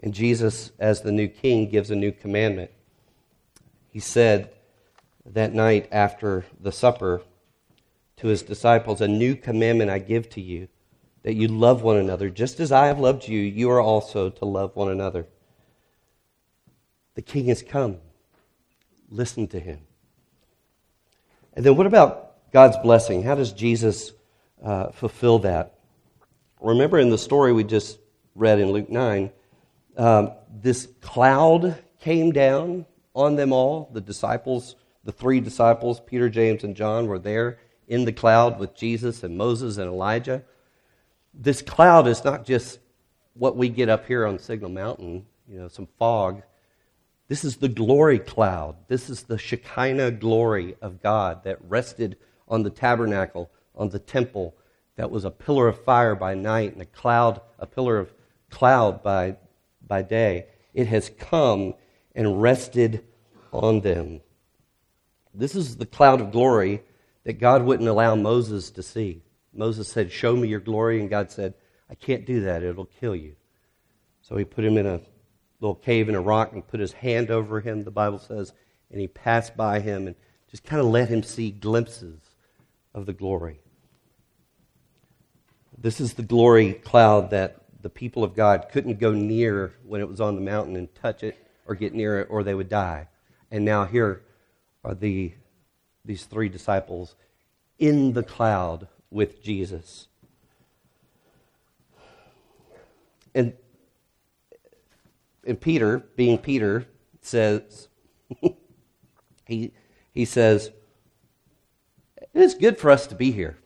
And 0.00 0.12
Jesus, 0.12 0.72
as 0.78 1.00
the 1.00 1.12
new 1.12 1.28
king, 1.28 1.70
gives 1.70 1.90
a 1.90 1.96
new 1.96 2.12
commandment. 2.12 2.70
He 3.90 4.00
said 4.00 4.52
that 5.26 5.54
night 5.54 5.88
after 5.90 6.44
the 6.60 6.72
supper 6.72 7.22
to 8.16 8.28
his 8.28 8.42
disciples, 8.42 9.00
A 9.00 9.08
new 9.08 9.34
commandment 9.34 9.90
I 9.90 9.98
give 9.98 10.28
to 10.30 10.40
you, 10.40 10.68
that 11.22 11.34
you 11.34 11.48
love 11.48 11.82
one 11.82 11.96
another. 11.96 12.30
Just 12.30 12.60
as 12.60 12.70
I 12.70 12.86
have 12.86 12.98
loved 12.98 13.26
you, 13.26 13.40
you 13.40 13.70
are 13.70 13.80
also 13.80 14.30
to 14.30 14.44
love 14.44 14.76
one 14.76 14.90
another. 14.90 15.26
The 17.14 17.22
king 17.22 17.46
has 17.46 17.62
come. 17.62 17.98
Listen 19.08 19.46
to 19.48 19.60
him. 19.60 19.80
And 21.54 21.64
then 21.64 21.76
what 21.76 21.86
about 21.86 22.50
God's 22.52 22.76
blessing? 22.78 23.22
How 23.22 23.34
does 23.34 23.52
Jesus 23.52 24.12
uh, 24.62 24.88
fulfill 24.90 25.40
that? 25.40 25.78
Remember 26.60 26.98
in 26.98 27.10
the 27.10 27.18
story 27.18 27.52
we 27.52 27.64
just 27.64 27.98
read 28.34 28.58
in 28.58 28.72
Luke 28.72 28.90
9, 28.90 29.30
um, 29.96 30.32
this 30.50 30.88
cloud 31.00 31.76
came 32.00 32.32
down 32.32 32.86
on 33.14 33.36
them 33.36 33.52
all. 33.52 33.90
The 33.92 34.00
disciples, 34.00 34.74
the 35.04 35.12
three 35.12 35.40
disciples, 35.40 36.00
Peter, 36.00 36.28
James, 36.28 36.64
and 36.64 36.74
John, 36.74 37.06
were 37.06 37.18
there 37.18 37.58
in 37.88 38.04
the 38.04 38.12
cloud 38.12 38.58
with 38.58 38.74
Jesus 38.74 39.22
and 39.22 39.36
Moses 39.36 39.76
and 39.76 39.88
Elijah. 39.88 40.42
This 41.34 41.62
cloud 41.62 42.06
is 42.06 42.24
not 42.24 42.44
just 42.44 42.78
what 43.34 43.56
we 43.56 43.68
get 43.68 43.88
up 43.88 44.06
here 44.06 44.26
on 44.26 44.38
Signal 44.38 44.70
Mountain, 44.70 45.26
you 45.48 45.58
know, 45.58 45.68
some 45.68 45.88
fog. 45.98 46.42
This 47.28 47.44
is 47.44 47.56
the 47.56 47.68
glory 47.68 48.18
cloud. 48.18 48.76
This 48.88 49.10
is 49.10 49.24
the 49.24 49.38
Shekinah 49.38 50.12
glory 50.12 50.76
of 50.80 51.02
God 51.02 51.44
that 51.44 51.58
rested 51.68 52.16
on 52.48 52.62
the 52.62 52.70
tabernacle, 52.70 53.50
on 53.74 53.88
the 53.88 53.98
temple, 53.98 54.54
that 54.96 55.10
was 55.10 55.24
a 55.24 55.30
pillar 55.30 55.68
of 55.68 55.82
fire 55.84 56.14
by 56.14 56.34
night 56.34 56.72
and 56.72 56.82
a 56.82 56.86
cloud, 56.86 57.40
a 57.58 57.66
pillar 57.66 57.98
of 57.98 58.12
cloud 58.50 59.02
by, 59.02 59.36
by 59.86 60.02
day. 60.02 60.46
It 60.72 60.86
has 60.86 61.10
come 61.18 61.74
and 62.14 62.40
rested 62.40 63.04
on 63.52 63.80
them. 63.80 64.20
This 65.34 65.54
is 65.54 65.76
the 65.76 65.86
cloud 65.86 66.20
of 66.20 66.30
glory 66.30 66.82
that 67.24 67.40
God 67.40 67.62
wouldn't 67.62 67.88
allow 67.88 68.14
Moses 68.14 68.70
to 68.72 68.82
see. 68.82 69.22
Moses 69.52 69.88
said, 69.88 70.12
Show 70.12 70.36
me 70.36 70.48
your 70.48 70.60
glory. 70.60 71.00
And 71.00 71.10
God 71.10 71.30
said, 71.30 71.54
I 71.90 71.94
can't 71.94 72.26
do 72.26 72.42
that. 72.42 72.62
It'll 72.62 72.84
kill 72.84 73.16
you. 73.16 73.34
So 74.22 74.36
he 74.36 74.44
put 74.44 74.64
him 74.64 74.78
in 74.78 74.86
a 74.86 75.00
little 75.60 75.74
cave 75.74 76.08
in 76.08 76.14
a 76.14 76.20
rock 76.20 76.52
and 76.52 76.66
put 76.66 76.80
his 76.80 76.92
hand 76.92 77.30
over 77.30 77.60
him, 77.60 77.84
the 77.84 77.90
Bible 77.90 78.18
says, 78.18 78.52
and 78.90 79.00
he 79.00 79.08
passed 79.08 79.56
by 79.56 79.80
him 79.80 80.06
and 80.06 80.16
just 80.50 80.64
kind 80.64 80.80
of 80.80 80.86
let 80.86 81.08
him 81.08 81.22
see 81.22 81.50
glimpses 81.50 82.20
of 82.94 83.06
the 83.06 83.12
glory. 83.12 83.60
This 85.76 86.00
is 86.00 86.14
the 86.14 86.22
glory 86.22 86.74
cloud 86.74 87.30
that 87.30 87.62
the 87.82 87.90
people 87.90 88.24
of 88.24 88.34
God 88.34 88.66
couldn't 88.72 88.98
go 88.98 89.12
near 89.12 89.74
when 89.84 90.00
it 90.00 90.08
was 90.08 90.20
on 90.20 90.34
the 90.34 90.40
mountain 90.40 90.76
and 90.76 90.94
touch 90.94 91.22
it 91.22 91.36
or 91.66 91.74
get 91.74 91.92
near 91.92 92.20
it 92.20 92.28
or 92.30 92.42
they 92.42 92.54
would 92.54 92.68
die. 92.68 93.08
And 93.50 93.64
now 93.64 93.84
here 93.84 94.22
are 94.84 94.94
the, 94.94 95.32
these 96.04 96.24
three 96.24 96.48
disciples 96.48 97.14
in 97.78 98.12
the 98.12 98.22
cloud 98.22 98.88
with 99.10 99.42
Jesus. 99.42 100.08
And 103.34 103.54
and 105.46 105.60
Peter, 105.60 105.98
being 106.16 106.38
Peter, 106.38 106.86
says, 107.20 107.88
he, 109.46 109.72
he 110.12 110.24
says, 110.24 110.70
It 112.16 112.42
is 112.42 112.54
good 112.54 112.78
for 112.78 112.90
us 112.90 113.06
to 113.08 113.14
be 113.14 113.30
here. 113.30 113.58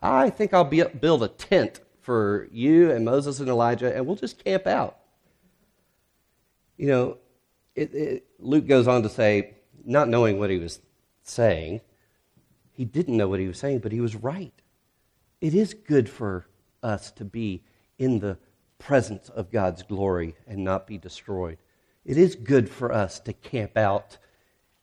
I 0.00 0.30
think 0.30 0.52
I'll 0.52 0.64
be, 0.64 0.82
build 0.82 1.22
a 1.22 1.28
tent 1.28 1.80
for 2.00 2.48
you 2.52 2.90
and 2.90 3.04
Moses 3.04 3.40
and 3.40 3.48
Elijah, 3.48 3.94
and 3.94 4.06
we'll 4.06 4.16
just 4.16 4.44
camp 4.44 4.66
out. 4.66 4.98
You 6.76 6.88
know, 6.88 7.18
it, 7.74 7.94
it, 7.94 8.26
Luke 8.44 8.66
goes 8.66 8.86
on 8.86 9.02
to 9.02 9.08
say, 9.08 9.54
not 9.84 10.08
knowing 10.08 10.38
what 10.38 10.50
he 10.50 10.58
was 10.58 10.80
saying, 11.22 11.80
he 12.72 12.84
didn't 12.84 13.16
know 13.16 13.28
what 13.28 13.40
he 13.40 13.48
was 13.48 13.58
saying, 13.58 13.78
but 13.78 13.92
he 13.92 14.00
was 14.00 14.14
right. 14.14 14.52
It 15.40 15.54
is 15.54 15.74
good 15.74 16.08
for 16.08 16.46
us 16.82 17.10
to 17.12 17.24
be 17.24 17.62
in 17.98 18.18
the 18.18 18.38
presence 18.78 19.28
of 19.30 19.50
God's 19.50 19.82
glory 19.82 20.36
and 20.46 20.62
not 20.64 20.86
be 20.86 20.98
destroyed. 20.98 21.58
It 22.04 22.18
is 22.18 22.34
good 22.34 22.68
for 22.68 22.92
us 22.92 23.20
to 23.20 23.32
camp 23.32 23.76
out 23.76 24.18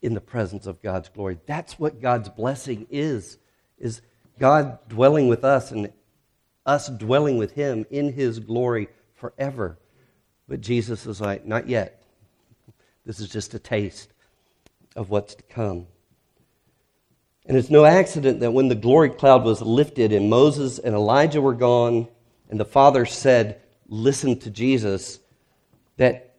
in 0.01 0.13
the 0.13 0.21
presence 0.21 0.65
of 0.65 0.81
God's 0.81 1.09
glory. 1.09 1.37
That's 1.45 1.77
what 1.77 2.01
God's 2.01 2.29
blessing 2.29 2.87
is, 2.89 3.37
is 3.77 4.01
God 4.39 4.79
dwelling 4.89 5.27
with 5.27 5.43
us 5.43 5.71
and 5.71 5.91
us 6.65 6.89
dwelling 6.89 7.37
with 7.37 7.51
him 7.51 7.85
in 7.91 8.13
his 8.13 8.39
glory 8.39 8.87
forever. 9.13 9.77
But 10.47 10.61
Jesus 10.61 11.05
is 11.05 11.21
like, 11.21 11.45
not 11.45 11.69
yet. 11.69 12.00
This 13.05 13.19
is 13.19 13.29
just 13.29 13.53
a 13.53 13.59
taste 13.59 14.13
of 14.95 15.09
what's 15.09 15.35
to 15.35 15.43
come. 15.43 15.87
And 17.45 17.57
it's 17.57 17.69
no 17.69 17.85
accident 17.85 18.39
that 18.41 18.51
when 18.51 18.67
the 18.67 18.75
glory 18.75 19.09
cloud 19.09 19.43
was 19.43 19.61
lifted 19.61 20.13
and 20.13 20.29
Moses 20.29 20.77
and 20.79 20.93
Elijah 20.93 21.41
were 21.41 21.55
gone, 21.55 22.07
and 22.49 22.59
the 22.59 22.65
Father 22.65 23.05
said, 23.05 23.61
Listen 23.87 24.37
to 24.39 24.49
Jesus, 24.49 25.19
that 25.97 26.35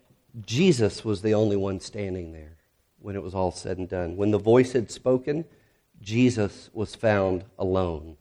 Jesus 0.46 1.04
was 1.04 1.20
the 1.20 1.34
only 1.34 1.56
one 1.56 1.80
standing 1.80 2.32
there 2.32 2.56
when 3.00 3.16
it 3.16 3.22
was 3.22 3.34
all 3.34 3.50
said 3.50 3.78
and 3.78 3.88
done. 3.88 4.16
When 4.16 4.30
the 4.30 4.38
voice 4.38 4.72
had 4.72 4.90
spoken, 4.90 5.44
Jesus 6.00 6.70
was 6.72 6.94
found 6.94 7.44
alone. 7.58 8.16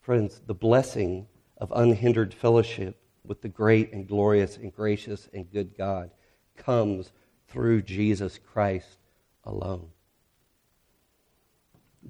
Friends, 0.00 0.40
the 0.46 0.54
blessing 0.54 1.26
of 1.58 1.72
unhindered 1.74 2.32
fellowship 2.32 2.96
with 3.26 3.42
the 3.42 3.48
great 3.48 3.92
and 3.92 4.08
glorious 4.08 4.56
and 4.56 4.74
gracious 4.74 5.28
and 5.32 5.50
good 5.50 5.76
God 5.76 6.10
comes 6.56 7.12
through 7.48 7.82
Jesus 7.82 8.38
Christ 8.52 8.98
alone. 9.44 9.88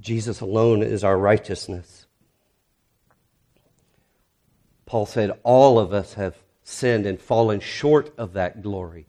Jesus 0.01 0.41
alone 0.41 0.83
is 0.83 1.05
our 1.05 1.17
righteousness. 1.17 2.07
Paul 4.85 5.07
said, 5.07 5.39
All 5.43 5.79
of 5.79 5.93
us 5.93 6.15
have 6.15 6.37
sinned 6.63 7.07
and 7.07 7.21
fallen 7.21 7.61
short 7.61 8.13
of 8.19 8.35
that 8.35 8.63
glory. 8.63 9.07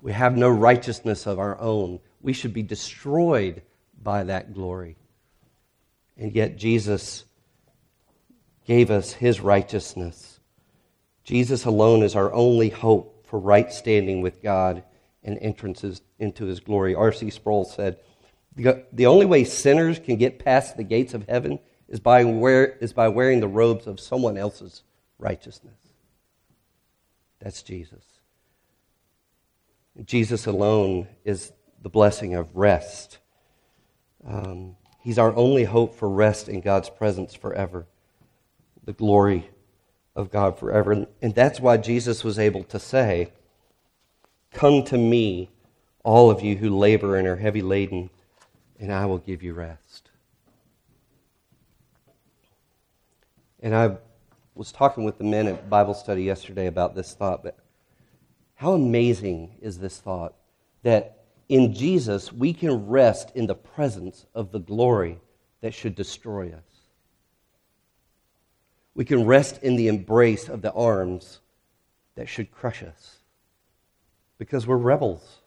We 0.00 0.12
have 0.12 0.36
no 0.36 0.48
righteousness 0.48 1.26
of 1.26 1.38
our 1.38 1.58
own. 1.60 2.00
We 2.20 2.32
should 2.32 2.54
be 2.54 2.62
destroyed 2.62 3.62
by 4.00 4.24
that 4.24 4.54
glory. 4.54 4.96
And 6.16 6.34
yet, 6.34 6.56
Jesus 6.56 7.24
gave 8.66 8.90
us 8.90 9.12
his 9.12 9.40
righteousness. 9.40 10.37
Jesus 11.28 11.66
alone 11.66 12.02
is 12.02 12.16
our 12.16 12.32
only 12.32 12.70
hope 12.70 13.26
for 13.26 13.38
right 13.38 13.70
standing 13.70 14.22
with 14.22 14.42
God 14.42 14.82
and 15.22 15.36
entrances 15.42 16.00
into 16.18 16.46
his 16.46 16.58
glory. 16.58 16.94
R.C. 16.94 17.28
Sproul 17.28 17.66
said, 17.66 17.98
The 18.56 19.04
only 19.04 19.26
way 19.26 19.44
sinners 19.44 19.98
can 19.98 20.16
get 20.16 20.38
past 20.38 20.78
the 20.78 20.84
gates 20.84 21.12
of 21.12 21.28
heaven 21.28 21.58
is 21.86 22.00
by, 22.00 22.24
wear, 22.24 22.78
is 22.80 22.94
by 22.94 23.08
wearing 23.08 23.40
the 23.40 23.46
robes 23.46 23.86
of 23.86 24.00
someone 24.00 24.38
else's 24.38 24.84
righteousness. 25.18 25.76
That's 27.40 27.62
Jesus. 27.62 28.04
Jesus 30.06 30.46
alone 30.46 31.08
is 31.26 31.52
the 31.82 31.90
blessing 31.90 32.36
of 32.36 32.56
rest. 32.56 33.18
Um, 34.26 34.76
he's 35.02 35.18
our 35.18 35.36
only 35.36 35.64
hope 35.64 35.94
for 35.94 36.08
rest 36.08 36.48
in 36.48 36.62
God's 36.62 36.88
presence 36.88 37.34
forever, 37.34 37.84
the 38.82 38.94
glory 38.94 39.50
of 40.18 40.32
God 40.32 40.58
forever. 40.58 41.06
And 41.22 41.34
that's 41.34 41.60
why 41.60 41.76
Jesus 41.76 42.24
was 42.24 42.40
able 42.40 42.64
to 42.64 42.80
say, 42.80 43.30
Come 44.52 44.82
to 44.86 44.98
me, 44.98 45.48
all 46.02 46.28
of 46.30 46.42
you 46.42 46.56
who 46.56 46.76
labor 46.76 47.16
and 47.16 47.28
are 47.28 47.36
heavy 47.36 47.62
laden, 47.62 48.10
and 48.80 48.92
I 48.92 49.06
will 49.06 49.18
give 49.18 49.42
you 49.42 49.54
rest. 49.54 50.10
And 53.60 53.74
I 53.74 53.96
was 54.54 54.72
talking 54.72 55.04
with 55.04 55.18
the 55.18 55.24
men 55.24 55.46
at 55.46 55.70
Bible 55.70 55.94
study 55.94 56.24
yesterday 56.24 56.66
about 56.66 56.96
this 56.96 57.14
thought, 57.14 57.44
but 57.44 57.56
how 58.56 58.72
amazing 58.72 59.56
is 59.60 59.78
this 59.78 59.98
thought 59.98 60.34
that 60.82 61.22
in 61.48 61.74
Jesus 61.74 62.32
we 62.32 62.52
can 62.52 62.88
rest 62.88 63.30
in 63.36 63.46
the 63.46 63.54
presence 63.54 64.26
of 64.34 64.50
the 64.50 64.58
glory 64.58 65.20
that 65.60 65.74
should 65.74 65.94
destroy 65.94 66.48
us? 66.48 66.67
We 68.98 69.04
can 69.04 69.26
rest 69.26 69.62
in 69.62 69.76
the 69.76 69.86
embrace 69.86 70.48
of 70.48 70.60
the 70.60 70.72
arms 70.72 71.38
that 72.16 72.28
should 72.28 72.50
crush 72.50 72.82
us 72.82 73.18
because 74.38 74.66
we're 74.66 74.76
rebels. 74.76 75.38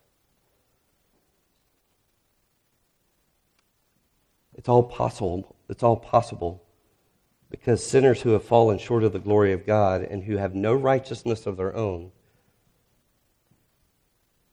It's 4.53 4.69
all 4.69 4.83
possible. 4.83 5.53
It's 5.67 5.83
all 5.83 5.97
possible 5.97 6.63
because 7.49 7.85
sinners 7.85 8.21
who 8.21 8.29
have 8.29 8.45
fallen 8.45 8.77
short 8.77 9.03
of 9.03 9.11
the 9.11 9.19
glory 9.19 9.51
of 9.51 9.65
God 9.65 10.01
and 10.01 10.23
who 10.23 10.37
have 10.37 10.55
no 10.55 10.73
righteousness 10.73 11.45
of 11.45 11.57
their 11.57 11.75
own 11.75 12.13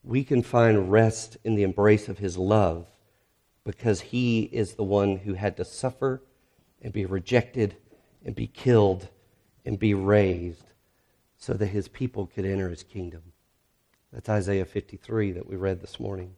we 0.03 0.25
can 0.25 0.43
find 0.43 0.91
rest 0.91 1.37
in 1.45 1.55
the 1.55 1.63
embrace 1.63 2.09
of 2.09 2.19
his 2.19 2.37
love 2.37 2.89
because 3.63 4.01
he 4.01 4.41
is 4.41 4.75
the 4.75 4.83
one 4.83 5.19
who 5.19 5.35
had 5.35 5.57
to 5.57 5.65
suffer 5.65 6.21
and 6.83 6.93
be 6.93 7.07
rejected 7.07 7.77
and 8.29 8.37
be 8.37 8.47
killed 8.47 9.09
and 9.65 9.79
be 9.79 9.95
raised 9.95 10.67
so 11.39 11.55
that 11.55 11.69
his 11.69 11.89
people 11.89 12.27
could 12.27 12.45
enter 12.45 12.69
his 12.69 12.83
kingdom. 12.83 13.23
That's 14.13 14.29
Isaiah 14.29 14.67
53 14.67 15.33
that 15.33 15.49
we 15.49 15.57
read 15.57 15.81
this 15.81 15.99
morning. 15.99 16.35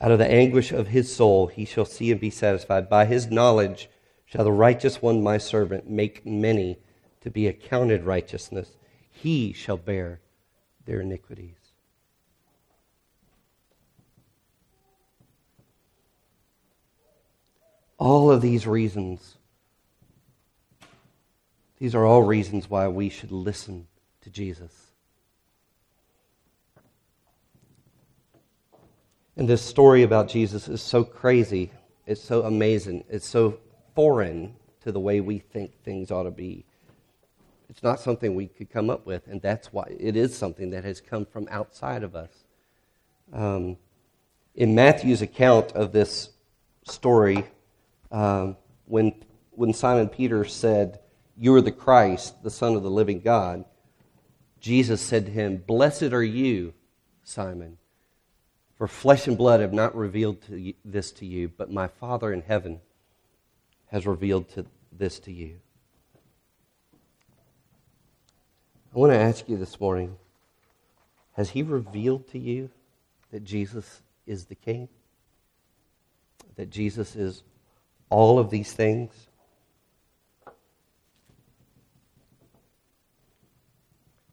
Out 0.00 0.12
of 0.12 0.20
the 0.20 0.30
anguish 0.30 0.70
of 0.70 0.86
his 0.86 1.12
soul 1.12 1.48
he 1.48 1.64
shall 1.64 1.84
see 1.84 2.12
and 2.12 2.20
be 2.20 2.30
satisfied. 2.30 2.88
By 2.88 3.06
his 3.06 3.28
knowledge 3.28 3.90
shall 4.24 4.44
the 4.44 4.52
righteous 4.52 5.02
one, 5.02 5.20
my 5.20 5.36
servant, 5.36 5.90
make 5.90 6.24
many 6.24 6.78
to 7.20 7.28
be 7.28 7.48
accounted 7.48 8.04
righteousness. 8.04 8.76
He 9.10 9.52
shall 9.52 9.78
bear 9.78 10.20
their 10.84 11.00
iniquities. 11.00 11.56
All 17.98 18.30
of 18.30 18.42
these 18.42 18.64
reasons, 18.64 19.38
these 21.80 21.94
are 21.94 22.04
all 22.04 22.22
reasons 22.22 22.68
why 22.68 22.86
we 22.86 23.08
should 23.08 23.32
listen 23.32 23.88
to 24.20 24.30
Jesus. 24.30 24.92
And 29.36 29.48
this 29.48 29.62
story 29.62 30.02
about 30.02 30.28
Jesus 30.28 30.68
is 30.68 30.82
so 30.82 31.02
crazy, 31.02 31.72
it's 32.06 32.20
so 32.20 32.42
amazing, 32.42 33.04
it's 33.08 33.26
so 33.26 33.58
foreign 33.94 34.54
to 34.82 34.92
the 34.92 35.00
way 35.00 35.20
we 35.20 35.38
think 35.38 35.82
things 35.82 36.10
ought 36.10 36.24
to 36.24 36.30
be. 36.30 36.66
It's 37.70 37.82
not 37.82 37.98
something 37.98 38.34
we 38.34 38.48
could 38.48 38.70
come 38.70 38.90
up 38.90 39.06
with, 39.06 39.26
and 39.28 39.40
that's 39.40 39.72
why 39.72 39.84
it 39.98 40.16
is 40.16 40.36
something 40.36 40.70
that 40.70 40.84
has 40.84 41.00
come 41.00 41.24
from 41.24 41.48
outside 41.50 42.02
of 42.02 42.14
us. 42.14 42.44
Um, 43.32 43.78
in 44.54 44.74
Matthew's 44.74 45.22
account 45.22 45.72
of 45.72 45.92
this 45.92 46.28
story, 46.84 47.46
um, 48.12 48.58
when, 48.84 49.14
when 49.52 49.72
Simon 49.72 50.08
Peter 50.08 50.44
said, 50.44 50.98
You 51.42 51.54
are 51.54 51.62
the 51.62 51.72
Christ, 51.72 52.42
the 52.42 52.50
Son 52.50 52.74
of 52.76 52.82
the 52.82 52.90
living 52.90 53.20
God, 53.20 53.64
Jesus 54.60 55.00
said 55.00 55.24
to 55.24 55.32
him, 55.32 55.56
Blessed 55.56 56.12
are 56.12 56.22
you, 56.22 56.74
Simon, 57.24 57.78
for 58.76 58.86
flesh 58.86 59.26
and 59.26 59.38
blood 59.38 59.60
have 59.60 59.72
not 59.72 59.96
revealed 59.96 60.42
to 60.42 60.58
you, 60.58 60.74
this 60.84 61.10
to 61.12 61.24
you, 61.24 61.48
but 61.48 61.72
my 61.72 61.88
Father 61.88 62.30
in 62.30 62.42
heaven 62.42 62.80
has 63.86 64.06
revealed 64.06 64.50
to, 64.50 64.66
this 64.92 65.18
to 65.20 65.32
you. 65.32 65.56
I 68.94 68.98
want 68.98 69.12
to 69.12 69.18
ask 69.18 69.48
you 69.48 69.56
this 69.56 69.80
morning 69.80 70.18
Has 71.32 71.48
He 71.48 71.62
revealed 71.62 72.28
to 72.32 72.38
you 72.38 72.68
that 73.32 73.44
Jesus 73.44 74.02
is 74.26 74.44
the 74.44 74.56
King? 74.56 74.90
That 76.56 76.68
Jesus 76.68 77.16
is 77.16 77.42
all 78.10 78.38
of 78.38 78.50
these 78.50 78.74
things? 78.74 79.29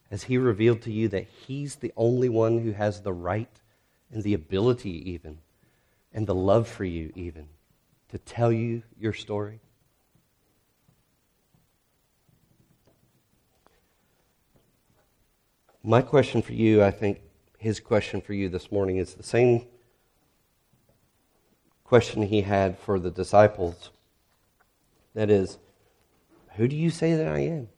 Has 0.09 0.23
He 0.23 0.37
revealed 0.37 0.81
to 0.83 0.91
you 0.91 1.07
that 1.09 1.27
He's 1.27 1.75
the 1.75 1.93
only 1.97 2.29
one 2.29 2.59
who 2.59 2.71
has 2.71 3.01
the 3.01 3.13
right 3.13 3.49
and 4.11 4.23
the 4.23 4.33
ability, 4.33 5.11
even, 5.11 5.39
and 6.13 6.25
the 6.25 6.35
love 6.35 6.67
for 6.67 6.85
you, 6.85 7.11
even, 7.15 7.47
to 8.09 8.17
tell 8.17 8.51
you 8.51 8.83
your 8.97 9.13
story? 9.13 9.59
My 15.83 16.01
question 16.01 16.41
for 16.41 16.53
you, 16.53 16.83
I 16.83 16.91
think 16.91 17.21
his 17.57 17.79
question 17.79 18.19
for 18.19 18.33
you 18.33 18.49
this 18.49 18.71
morning 18.71 18.97
is 18.97 19.13
the 19.13 19.23
same 19.23 19.67
question 21.83 22.23
he 22.23 22.41
had 22.41 22.77
for 22.77 22.99
the 22.99 23.09
disciples. 23.09 23.91
That 25.13 25.29
is, 25.29 25.57
who 26.55 26.67
do 26.67 26.75
you 26.75 26.89
say 26.89 27.15
that 27.15 27.27
I 27.27 27.39
am? 27.39 27.69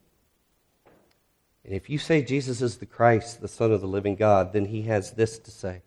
And 1.69 1.75
if 1.75 1.87
you 1.87 1.99
say 1.99 2.23
Jesus 2.23 2.63
is 2.63 2.77
the 2.77 2.87
Christ, 2.87 3.41
the 3.41 3.47
Son 3.47 3.71
of 3.71 3.79
the 3.79 3.87
living 3.87 4.15
God, 4.15 4.53
then 4.53 4.65
he 4.65 4.81
has 4.83 5.11
this 5.11 5.37
to 5.37 5.51
say. 5.51 5.83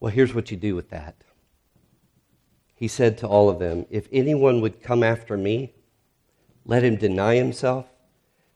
Well, 0.00 0.10
here's 0.10 0.34
what 0.34 0.50
you 0.50 0.56
do 0.56 0.74
with 0.74 0.90
that. 0.90 1.14
He 2.74 2.88
said 2.88 3.18
to 3.18 3.28
all 3.28 3.48
of 3.48 3.60
them, 3.60 3.86
If 3.88 4.08
anyone 4.10 4.60
would 4.60 4.82
come 4.82 5.04
after 5.04 5.36
me, 5.36 5.74
let 6.64 6.82
him 6.82 6.96
deny 6.96 7.36
himself 7.36 7.86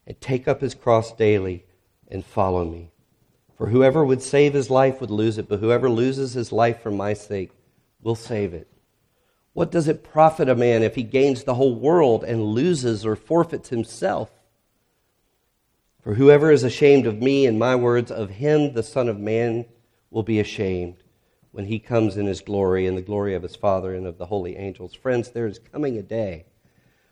and 0.05 0.21
take 0.21 0.49
up 0.49 0.61
his 0.61 0.75
cross 0.75 1.13
daily 1.13 1.67
and 2.09 2.27
follow 2.27 2.65
me. 2.65 2.91
For 3.57 3.69
whoever 3.69 4.05
would 4.05 4.23
save 4.23 4.55
his 4.55 4.71
life 4.71 5.01
would 5.01 5.13
lose 5.13 5.39
it, 5.39 5.49
but 5.49 5.61
whoever 5.61 5.89
loses 5.89 6.33
his 6.33 6.51
life 6.51 6.83
for 6.83 6.91
my 6.91 7.13
sake 7.13 7.53
will 8.03 8.17
save 8.17 8.55
it. 8.55 8.67
What 9.53 9.71
does 9.71 9.87
it 9.87 10.03
profit 10.03 10.49
a 10.49 10.57
man 10.57 10.83
if 10.83 10.97
he 10.97 11.05
gains 11.05 11.45
the 11.45 11.55
whole 11.55 11.77
world 11.77 12.25
and 12.25 12.43
loses 12.43 13.07
or 13.07 13.15
forfeits 13.15 13.69
himself? 13.69 14.33
For 16.03 16.15
whoever 16.15 16.51
is 16.51 16.65
ashamed 16.65 17.07
of 17.07 17.23
me 17.23 17.47
and 17.47 17.57
my 17.57 17.77
words, 17.77 18.11
of 18.11 18.31
him 18.31 18.73
the 18.73 18.83
Son 18.83 19.09
of 19.09 19.21
Man 19.21 19.67
will 20.11 20.25
be 20.25 20.41
ashamed 20.41 20.97
when 21.53 21.67
he 21.67 21.79
comes 21.79 22.17
in 22.17 22.27
his 22.27 22.41
glory 22.41 22.89
and 22.89 22.99
the 22.99 23.03
glory 23.03 23.37
of 23.37 23.45
his 23.45 23.55
Father 23.55 23.95
and 23.95 24.05
of 24.05 24.19
the 24.19 24.27
holy 24.27 24.57
angels. 24.57 24.95
Friends, 24.95 25.31
there 25.31 25.47
is 25.47 25.61
coming 25.61 25.97
a 25.97 26.03
day 26.03 26.47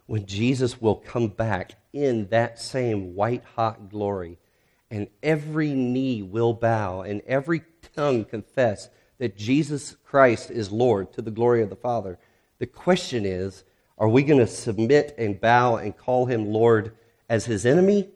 when 0.06 0.26
Jesus 0.26 0.80
will 0.80 0.96
come 0.96 1.28
back 1.28 1.76
in 1.92 2.26
that 2.30 2.58
same 2.58 3.14
white 3.14 3.44
hot 3.54 3.90
glory, 3.90 4.38
and 4.90 5.06
every 5.22 5.72
knee 5.72 6.20
will 6.20 6.52
bow 6.52 7.02
and 7.02 7.22
every 7.28 7.62
tongue 7.94 8.24
confess 8.24 8.88
that 9.18 9.36
Jesus 9.36 9.94
Christ 10.04 10.50
is 10.50 10.72
Lord 10.72 11.12
to 11.12 11.22
the 11.22 11.30
glory 11.30 11.62
of 11.62 11.70
the 11.70 11.76
Father. 11.76 12.18
The 12.58 12.66
question 12.66 13.24
is 13.24 13.62
are 13.98 14.08
we 14.08 14.24
going 14.24 14.40
to 14.40 14.48
submit 14.48 15.14
and 15.16 15.40
bow 15.40 15.76
and 15.76 15.96
call 15.96 16.26
him 16.26 16.52
Lord 16.52 16.96
as 17.28 17.44
his 17.44 17.64
enemy 17.64 18.08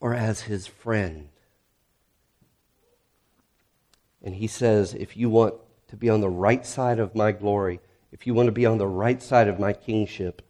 or 0.00 0.14
as 0.14 0.42
his 0.42 0.66
friend? 0.66 1.28
And 4.22 4.34
he 4.34 4.46
says, 4.46 4.94
if 4.94 5.16
you 5.16 5.30
want 5.30 5.54
to 5.88 5.96
be 5.96 6.10
on 6.10 6.20
the 6.20 6.28
right 6.28 6.66
side 6.66 6.98
of 6.98 7.14
my 7.14 7.32
glory, 7.32 7.80
if 8.10 8.26
you 8.26 8.34
want 8.34 8.46
to 8.46 8.52
be 8.52 8.66
on 8.66 8.78
the 8.78 8.86
right 8.86 9.22
side 9.22 9.46
of 9.48 9.60
my 9.60 9.72
kingship, 9.72 10.42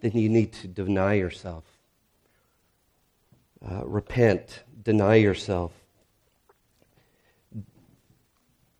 then 0.00 0.12
you 0.12 0.28
need 0.28 0.52
to 0.52 0.68
deny 0.68 1.14
yourself. 1.14 1.64
Uh, 3.66 3.84
repent, 3.84 4.62
deny 4.82 5.14
yourself. 5.16 5.72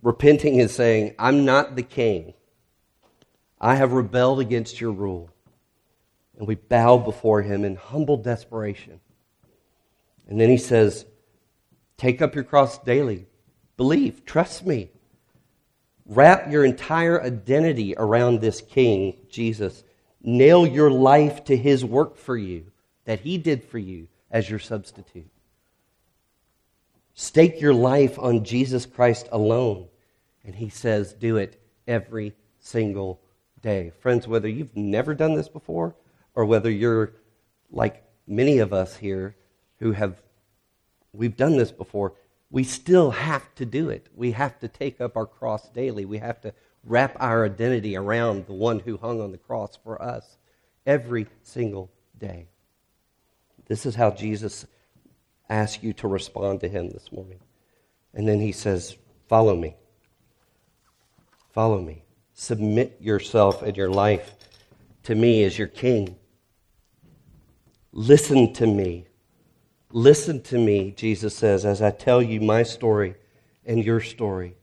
Repenting 0.03 0.57
is 0.57 0.75
saying, 0.75 1.15
I'm 1.19 1.47
not 1.47 1.77
the 1.77 1.83
king. 1.83 2.35
I 3.59 3.77
have 3.77 3.93
rebelled 3.93 4.41
against 4.41 4.81
your 4.81 4.93
rule. 4.93 5.31
And 6.39 6.47
we 6.47 6.57
bow 6.57 6.99
before 6.99 7.43
him 7.43 7.65
in 7.65 7.77
humble 7.77 8.17
desperation. 8.17 9.01
And 10.29 10.41
then 10.41 10.49
he 10.49 10.57
says, 10.57 11.07
Take 11.97 12.21
up 12.21 12.35
your 12.35 12.45
cross 12.45 12.79
daily. 12.79 13.27
Believe. 13.77 14.25
Trust 14.25 14.67
me. 14.67 14.91
Wrap 16.07 16.51
your 16.51 16.65
entire 16.65 17.23
identity 17.23 17.95
around 17.97 18.41
this 18.41 18.61
King, 18.61 19.17
Jesus. 19.29 19.85
Nail 20.23 20.67
your 20.67 20.91
life 20.91 21.45
to 21.45 21.57
his 21.57 21.85
work 21.85 22.17
for 22.17 22.37
you, 22.37 22.67
that 23.05 23.21
he 23.21 23.39
did 23.39 23.65
for 23.65 23.79
you 23.79 24.09
as 24.31 24.51
your 24.51 24.59
substitute. 24.59 25.29
Stake 27.15 27.61
your 27.61 27.75
life 27.75 28.19
on 28.19 28.45
Jesus 28.45 28.87
Christ 28.87 29.29
alone. 29.31 29.87
And 30.45 30.55
he 30.55 30.69
says, 30.69 31.13
do 31.13 31.37
it 31.37 31.61
every 31.87 32.35
single 32.59 33.21
day. 33.63 33.93
Friends, 34.01 34.27
whether 34.27 34.49
you've 34.49 34.77
never 34.77 35.15
done 35.15 35.35
this 35.35 35.49
before 35.49 35.95
or 36.35 36.45
whether 36.45 36.71
you're 36.71 37.13
like 37.71 38.05
many 38.27 38.59
of 38.59 38.73
us 38.73 38.97
here 38.97 39.37
who 39.79 39.93
have 39.93 40.23
we've 41.13 41.37
done 41.37 41.57
this 41.57 41.71
before. 41.71 42.15
We 42.51 42.65
still 42.65 43.11
have 43.11 43.55
to 43.57 43.65
do 43.65 43.89
it. 43.89 44.09
We 44.15 44.33
have 44.33 44.59
to 44.61 44.69
take 44.69 45.01
up 45.01 45.17
our 45.17 45.27
cross 45.27 45.69
daily. 45.71 46.05
We 46.05 46.19
have 46.19 46.41
to 46.43 46.53
wrap 46.85 47.17
our 47.19 47.45
identity 47.45 47.97
around 47.97 48.47
the 48.47 48.53
one 48.53 48.79
who 48.79 48.97
hung 48.97 49.21
on 49.21 49.33
the 49.33 49.39
cross 49.39 49.77
for 49.83 50.01
us 50.01 50.37
every 50.87 51.27
single 51.43 51.91
day. 52.19 52.47
This 53.67 53.87
is 53.87 53.95
how 53.95 54.11
Jesus 54.11 54.67
asks 55.49 55.83
you 55.83 55.93
to 55.95 56.09
respond 56.09 56.61
to 56.61 56.69
him 56.69 56.91
this 56.91 57.11
morning. 57.11 57.41
And 58.13 58.29
then 58.29 58.41
he 58.41 58.53
says, 58.53 58.97
Follow 59.29 59.57
me. 59.57 59.75
Follow 61.53 61.81
me. 61.81 62.05
Submit 62.35 62.99
yourself 63.01 63.63
and 63.63 63.77
your 63.77 63.91
life 63.91 64.35
to 65.05 65.15
me 65.15 65.45
as 65.45 65.59
your 65.59 65.69
king. 65.69 66.17
Listen 67.97 68.53
to 68.55 68.67
me. 68.67 69.07
Listen 69.93 70.43
to 70.43 70.59
me, 70.59 70.91
Jesus 70.97 71.37
says, 71.37 71.65
as 71.65 71.81
I 71.81 71.93
tell 71.93 72.21
you 72.21 72.41
my 72.41 72.65
story 72.65 73.15
and 73.65 73.85
your 73.85 74.01
story. 74.01 74.57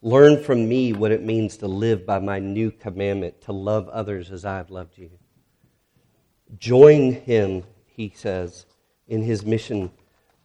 Learn 0.00 0.42
from 0.42 0.66
me 0.66 0.94
what 0.94 1.12
it 1.12 1.22
means 1.22 1.58
to 1.58 1.68
live 1.68 2.06
by 2.06 2.18
my 2.18 2.38
new 2.38 2.70
commandment, 2.70 3.42
to 3.42 3.52
love 3.52 3.90
others 3.90 4.30
as 4.30 4.46
I 4.46 4.56
have 4.56 4.70
loved 4.70 4.96
you. 4.96 5.10
Join 6.58 7.12
him, 7.12 7.62
he 7.84 8.10
says, 8.14 8.64
in 9.06 9.20
his 9.20 9.44
mission 9.44 9.90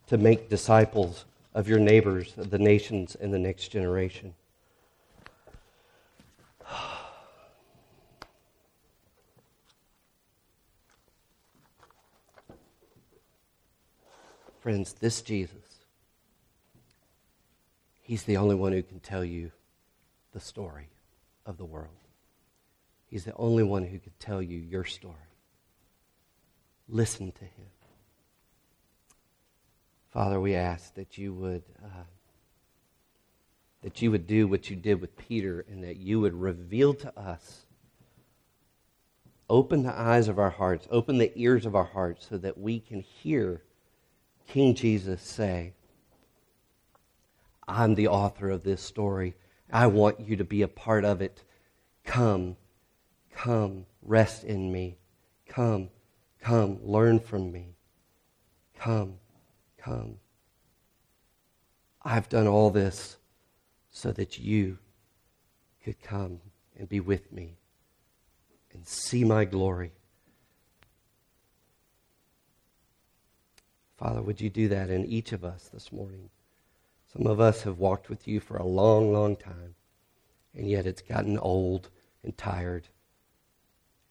to 0.07 0.17
make 0.17 0.49
disciples 0.49 1.23
of 1.53 1.69
your 1.69 1.79
neighbors, 1.79 2.33
of 2.37 2.49
the 2.49 2.59
nations, 2.59 3.15
and 3.15 3.33
the 3.33 3.39
next 3.39 3.69
generation. 3.69 4.33
Friends, 14.61 14.93
this 14.93 15.21
Jesus, 15.21 15.57
He's 18.01 18.23
the 18.23 18.37
only 18.37 18.55
one 18.55 18.71
who 18.71 18.83
can 18.83 18.99
tell 18.99 19.23
you 19.23 19.51
the 20.33 20.39
story 20.39 20.89
of 21.45 21.57
the 21.57 21.65
world. 21.65 21.89
He's 23.07 23.25
the 23.25 23.35
only 23.35 23.63
one 23.63 23.83
who 23.83 23.99
can 23.99 24.13
tell 24.19 24.41
you 24.41 24.57
your 24.57 24.85
story. 24.85 25.15
Listen 26.87 27.31
to 27.31 27.43
Him. 27.43 27.67
Father, 30.11 30.39
we 30.39 30.55
ask 30.55 30.93
that 30.95 31.17
you 31.17 31.33
would. 31.33 31.63
Uh, 31.83 32.03
that 33.81 33.99
you 33.99 34.11
would 34.11 34.27
do 34.27 34.47
what 34.47 34.69
you 34.69 34.75
did 34.75 35.01
with 35.01 35.17
Peter 35.17 35.65
and 35.67 35.83
that 35.83 35.97
you 35.97 36.19
would 36.19 36.35
reveal 36.35 36.93
to 36.93 37.19
us 37.19 37.65
open 39.49 39.83
the 39.83 39.99
eyes 39.99 40.27
of 40.27 40.39
our 40.39 40.49
hearts, 40.49 40.87
open 40.91 41.17
the 41.17 41.31
ears 41.35 41.65
of 41.65 41.75
our 41.75 41.83
hearts 41.83 42.27
so 42.29 42.37
that 42.37 42.57
we 42.57 42.79
can 42.79 43.01
hear 43.01 43.61
King 44.51 44.75
Jesus 44.75 45.21
say, 45.21 45.71
I'm 47.69 47.95
the 47.95 48.09
author 48.09 48.49
of 48.49 48.65
this 48.65 48.81
story. 48.81 49.33
I 49.71 49.87
want 49.87 50.19
you 50.19 50.35
to 50.35 50.43
be 50.43 50.61
a 50.61 50.67
part 50.67 51.05
of 51.05 51.21
it. 51.21 51.41
Come, 52.03 52.57
come, 53.31 53.85
rest 54.01 54.43
in 54.43 54.69
me. 54.69 54.97
Come, 55.47 55.87
come, 56.41 56.79
learn 56.83 57.21
from 57.21 57.49
me. 57.49 57.75
Come, 58.77 59.19
come. 59.77 60.17
I've 62.01 62.27
done 62.27 62.47
all 62.47 62.71
this 62.71 63.15
so 63.89 64.11
that 64.11 64.37
you 64.37 64.79
could 65.81 66.01
come 66.01 66.41
and 66.77 66.89
be 66.89 66.99
with 66.99 67.31
me 67.31 67.55
and 68.73 68.85
see 68.85 69.23
my 69.23 69.45
glory 69.45 69.93
Father, 74.01 74.23
would 74.23 74.41
you 74.41 74.49
do 74.49 74.67
that 74.69 74.89
in 74.89 75.05
each 75.05 75.31
of 75.31 75.45
us 75.45 75.69
this 75.71 75.91
morning? 75.91 76.31
Some 77.13 77.27
of 77.27 77.39
us 77.39 77.61
have 77.63 77.77
walked 77.77 78.09
with 78.09 78.27
you 78.27 78.39
for 78.39 78.57
a 78.57 78.65
long, 78.65 79.13
long 79.13 79.35
time, 79.35 79.75
and 80.55 80.67
yet 80.67 80.87
it's 80.87 81.03
gotten 81.03 81.37
old 81.37 81.91
and 82.23 82.35
tired. 82.35 82.87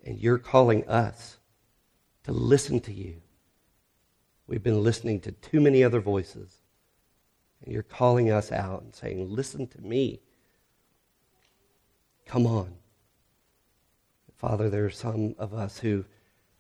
And 0.05 0.17
you're 0.17 0.39
calling 0.39 0.87
us 0.87 1.39
to 2.23 2.31
listen 2.31 2.79
to 2.83 2.93
you. 2.93 3.21
We've 4.47 4.63
been 4.63 4.85
listening 4.85 5.19
to 5.23 5.33
too 5.33 5.61
many 5.61 5.83
other 5.83 6.01
voices. 6.01 6.63
And 7.65 7.73
you're 7.73 7.83
calling 7.83 8.31
us 8.31 8.53
out 8.53 8.83
and 8.83 8.95
saying, 8.95 9.29
Listen 9.29 9.67
to 9.67 9.81
me. 9.81 10.21
Come 12.27 12.47
on. 12.47 12.75
Father, 14.37 14.71
there 14.71 14.85
are 14.85 14.91
some 14.91 15.35
of 15.37 15.53
us 15.53 15.81
who 15.81 16.05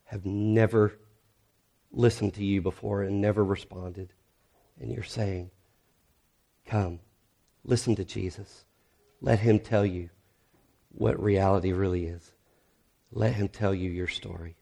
have 0.07 0.26
never 0.26 0.99
listened 1.93 2.34
to 2.34 2.45
you 2.45 2.61
before 2.61 3.03
and 3.03 3.20
never 3.20 3.45
responded. 3.45 4.12
And 4.80 4.93
you're 4.93 5.03
saying, 5.03 5.51
Come, 6.66 7.01
listen 7.64 7.97
to 7.97 8.05
Jesus. 8.05 8.64
Let 9.20 9.41
him 9.41 9.59
tell 9.59 9.84
you 9.84 10.11
what 10.93 11.22
reality 11.22 11.72
really 11.72 12.07
is. 12.07 12.32
Let 13.12 13.34
him 13.34 13.49
tell 13.49 13.74
you 13.74 13.91
your 13.91 14.09
story. 14.09 14.57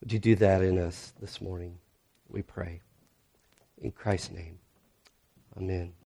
Would 0.00 0.12
you 0.12 0.18
do 0.18 0.34
that 0.36 0.62
in 0.62 0.78
us 0.78 1.12
this 1.20 1.40
morning? 1.40 1.78
We 2.28 2.42
pray. 2.42 2.80
In 3.78 3.92
Christ's 3.92 4.32
name, 4.32 4.58
amen. 5.56 5.92